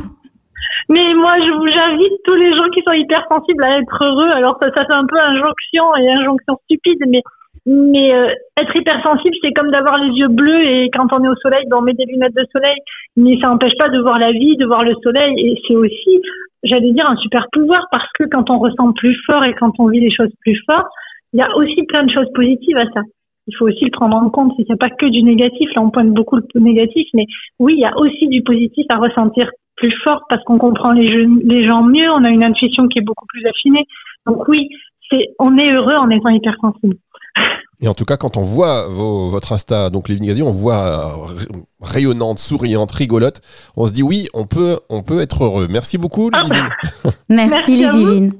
Mais 0.89 1.15
moi, 1.15 1.35
je 1.45 1.53
vous 1.53 1.67
j'invite 1.67 2.23
tous 2.25 2.35
les 2.35 2.53
gens 2.53 2.69
qui 2.73 2.83
sont 2.87 2.93
hypersensibles 2.93 3.65
à 3.65 3.79
être 3.79 4.05
heureux. 4.05 4.31
Alors 4.35 4.57
ça, 4.63 4.69
ça 4.77 4.85
fait 4.85 4.95
un 4.95 5.07
peu 5.07 5.19
injonction 5.19 5.97
et 5.97 6.09
injonction 6.11 6.59
stupide, 6.65 7.03
mais 7.09 7.23
mais 7.67 8.15
euh, 8.15 8.29
être 8.61 8.77
hypersensible, 8.77 9.35
c'est 9.43 9.53
comme 9.53 9.73
d'avoir 9.73 9.99
les 9.99 10.17
yeux 10.17 10.29
bleus 10.29 10.63
et 10.65 10.89
quand 10.95 11.13
on 11.13 11.25
est 11.25 11.29
au 11.29 11.35
soleil, 11.35 11.65
ben, 11.69 11.79
on 11.79 11.83
met 11.83 11.95
des 11.95 12.05
lunettes 12.05 12.37
de 12.37 12.47
soleil. 12.53 12.77
Mais 13.17 13.37
ça 13.41 13.49
n'empêche 13.49 13.77
pas 13.77 13.89
de 13.89 14.01
voir 14.01 14.21
la 14.21 14.31
vie, 14.31 14.57
de 14.57 14.67
voir 14.67 14.85
le 14.85 14.95
soleil. 15.03 15.35
Et 15.37 15.61
c'est 15.67 15.75
aussi, 15.75 16.21
j'allais 16.63 16.93
dire, 16.93 17.11
un 17.11 17.17
super 17.17 17.47
pouvoir 17.53 17.85
parce 17.91 18.07
que 18.17 18.25
quand 18.31 18.51
on 18.51 18.61
ressent 18.61 18.93
plus 18.93 19.17
fort 19.27 19.45
et 19.45 19.55
quand 19.55 19.73
on 19.81 19.89
vit 19.89 19.99
les 19.99 20.15
choses 20.15 20.33
plus 20.43 20.61
fort, 20.65 20.85
il 21.33 21.41
y 21.41 21.43
a 21.43 21.57
aussi 21.57 21.83
plein 21.89 22.05
de 22.05 22.11
choses 22.13 22.31
positives 22.35 22.79
à 22.79 22.87
ça. 22.95 23.01
Il 23.49 23.57
faut 23.57 23.67
aussi 23.67 23.85
le 23.85 23.91
prendre 23.91 24.17
en 24.17 24.31
compte. 24.31 24.53
Il 24.59 24.67
n'y 24.69 24.77
pas 24.77 24.89
que 24.89 25.07
du 25.07 25.25
négatif. 25.25 25.69
Là, 25.75 25.83
on 25.83 25.91
pointe 25.91 26.11
beaucoup 26.11 26.37
le 26.37 26.61
négatif, 26.61 27.09
mais 27.15 27.27
oui, 27.59 27.75
il 27.77 27.81
y 27.81 27.85
a 27.85 27.97
aussi 27.99 28.29
du 28.29 28.43
positif 28.43 28.87
à 28.91 28.99
ressentir 28.99 29.51
plus 29.77 29.95
fort 30.03 30.23
parce 30.29 30.43
qu'on 30.45 30.59
comprend 30.59 30.93
les, 30.93 31.27
les 31.45 31.67
gens 31.67 31.83
mieux, 31.83 32.11
on 32.11 32.25
a 32.25 32.31
une 32.31 32.45
intuition 32.45 32.89
qui 32.89 32.99
est 32.99 33.05
beaucoup 33.05 33.27
plus 33.27 33.47
affinée. 33.47 33.85
Donc 34.27 34.47
oui, 34.49 34.69
c'est 35.11 35.29
on 35.39 35.57
est 35.57 35.71
heureux 35.71 35.95
en 35.95 36.11
étant 36.11 36.31
hypersensible. 36.31 36.97
Et 37.83 37.89
en 37.89 37.95
tout 37.95 38.07
cas, 38.07 38.17
quand 38.17 38.39
on 38.39 38.43
voit 38.43 38.89
votre 38.89 39.53
Insta, 39.53 39.91
donc 39.91 40.09
les 40.09 40.19
Gazi, 40.19 40.43
on 40.43 40.51
voit 40.51 40.87
euh, 40.87 41.53
rayonnante, 41.83 42.39
souriante, 42.39 42.91
rigolote, 42.91 43.43
on 43.77 43.87
se 43.87 43.93
dit 43.93 44.03
oui, 44.03 44.29
on 44.33 44.47
peut, 44.47 44.79
on 44.89 45.03
peut 45.03 45.21
être 45.21 45.45
heureux. 45.45 45.67
Merci 45.69 45.99
beaucoup, 45.99 46.31
ah. 46.33 46.43
Ludivine. 46.43 46.69
Merci, 47.29 47.77
Ludivine. 47.77 48.33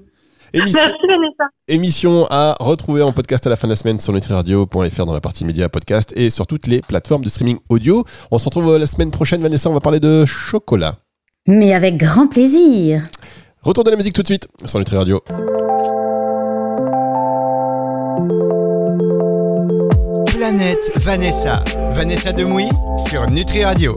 Émission, 0.55 0.81
Merci 0.81 1.07
Vanessa. 1.07 1.51
Émission 1.69 2.27
à 2.31 2.57
retrouver 2.61 3.03
en 3.03 3.13
podcast 3.13 3.47
à 3.47 3.51
la 3.51 3.57
fin 3.57 3.67
de 3.67 3.73
la 3.73 3.77
semaine 3.77 3.99
sur 3.99 4.15
nutriradio.fr 4.15 5.05
dans 5.05 5.13
la 5.13 5.21
partie 5.21 5.45
média 5.45 5.69
podcast 5.69 6.15
et 6.17 6.31
sur 6.31 6.47
toutes 6.47 6.67
les 6.67 6.81
plateformes 6.81 7.23
de 7.23 7.29
streaming 7.29 7.59
audio. 7.69 8.05
On 8.31 8.39
se 8.39 8.47
retrouve 8.47 8.79
la 8.79 8.87
semaine 8.87 9.11
prochaine, 9.11 9.43
Vanessa, 9.43 9.69
on 9.69 9.75
va 9.75 9.81
parler 9.81 10.01
de 10.01 10.25
chocolat. 10.25 10.97
Mais 11.49 11.73
avec 11.75 11.97
grand 11.97 12.27
plaisir. 12.27 13.03
Retour 13.63 13.85
de 13.85 13.91
la 13.91 13.97
musique 13.97 14.15
tout 14.15 14.23
de 14.23 14.27
suite 14.27 14.49
sur 14.65 14.81
Nutri 14.81 14.97
Radio. 14.97 15.23
Planète 20.27 20.91
Vanessa. 20.97 21.63
Vanessa 21.91 22.33
Demouy 22.33 22.69
sur 22.97 23.31
Nutri 23.31 23.65
Radio. 23.65 23.95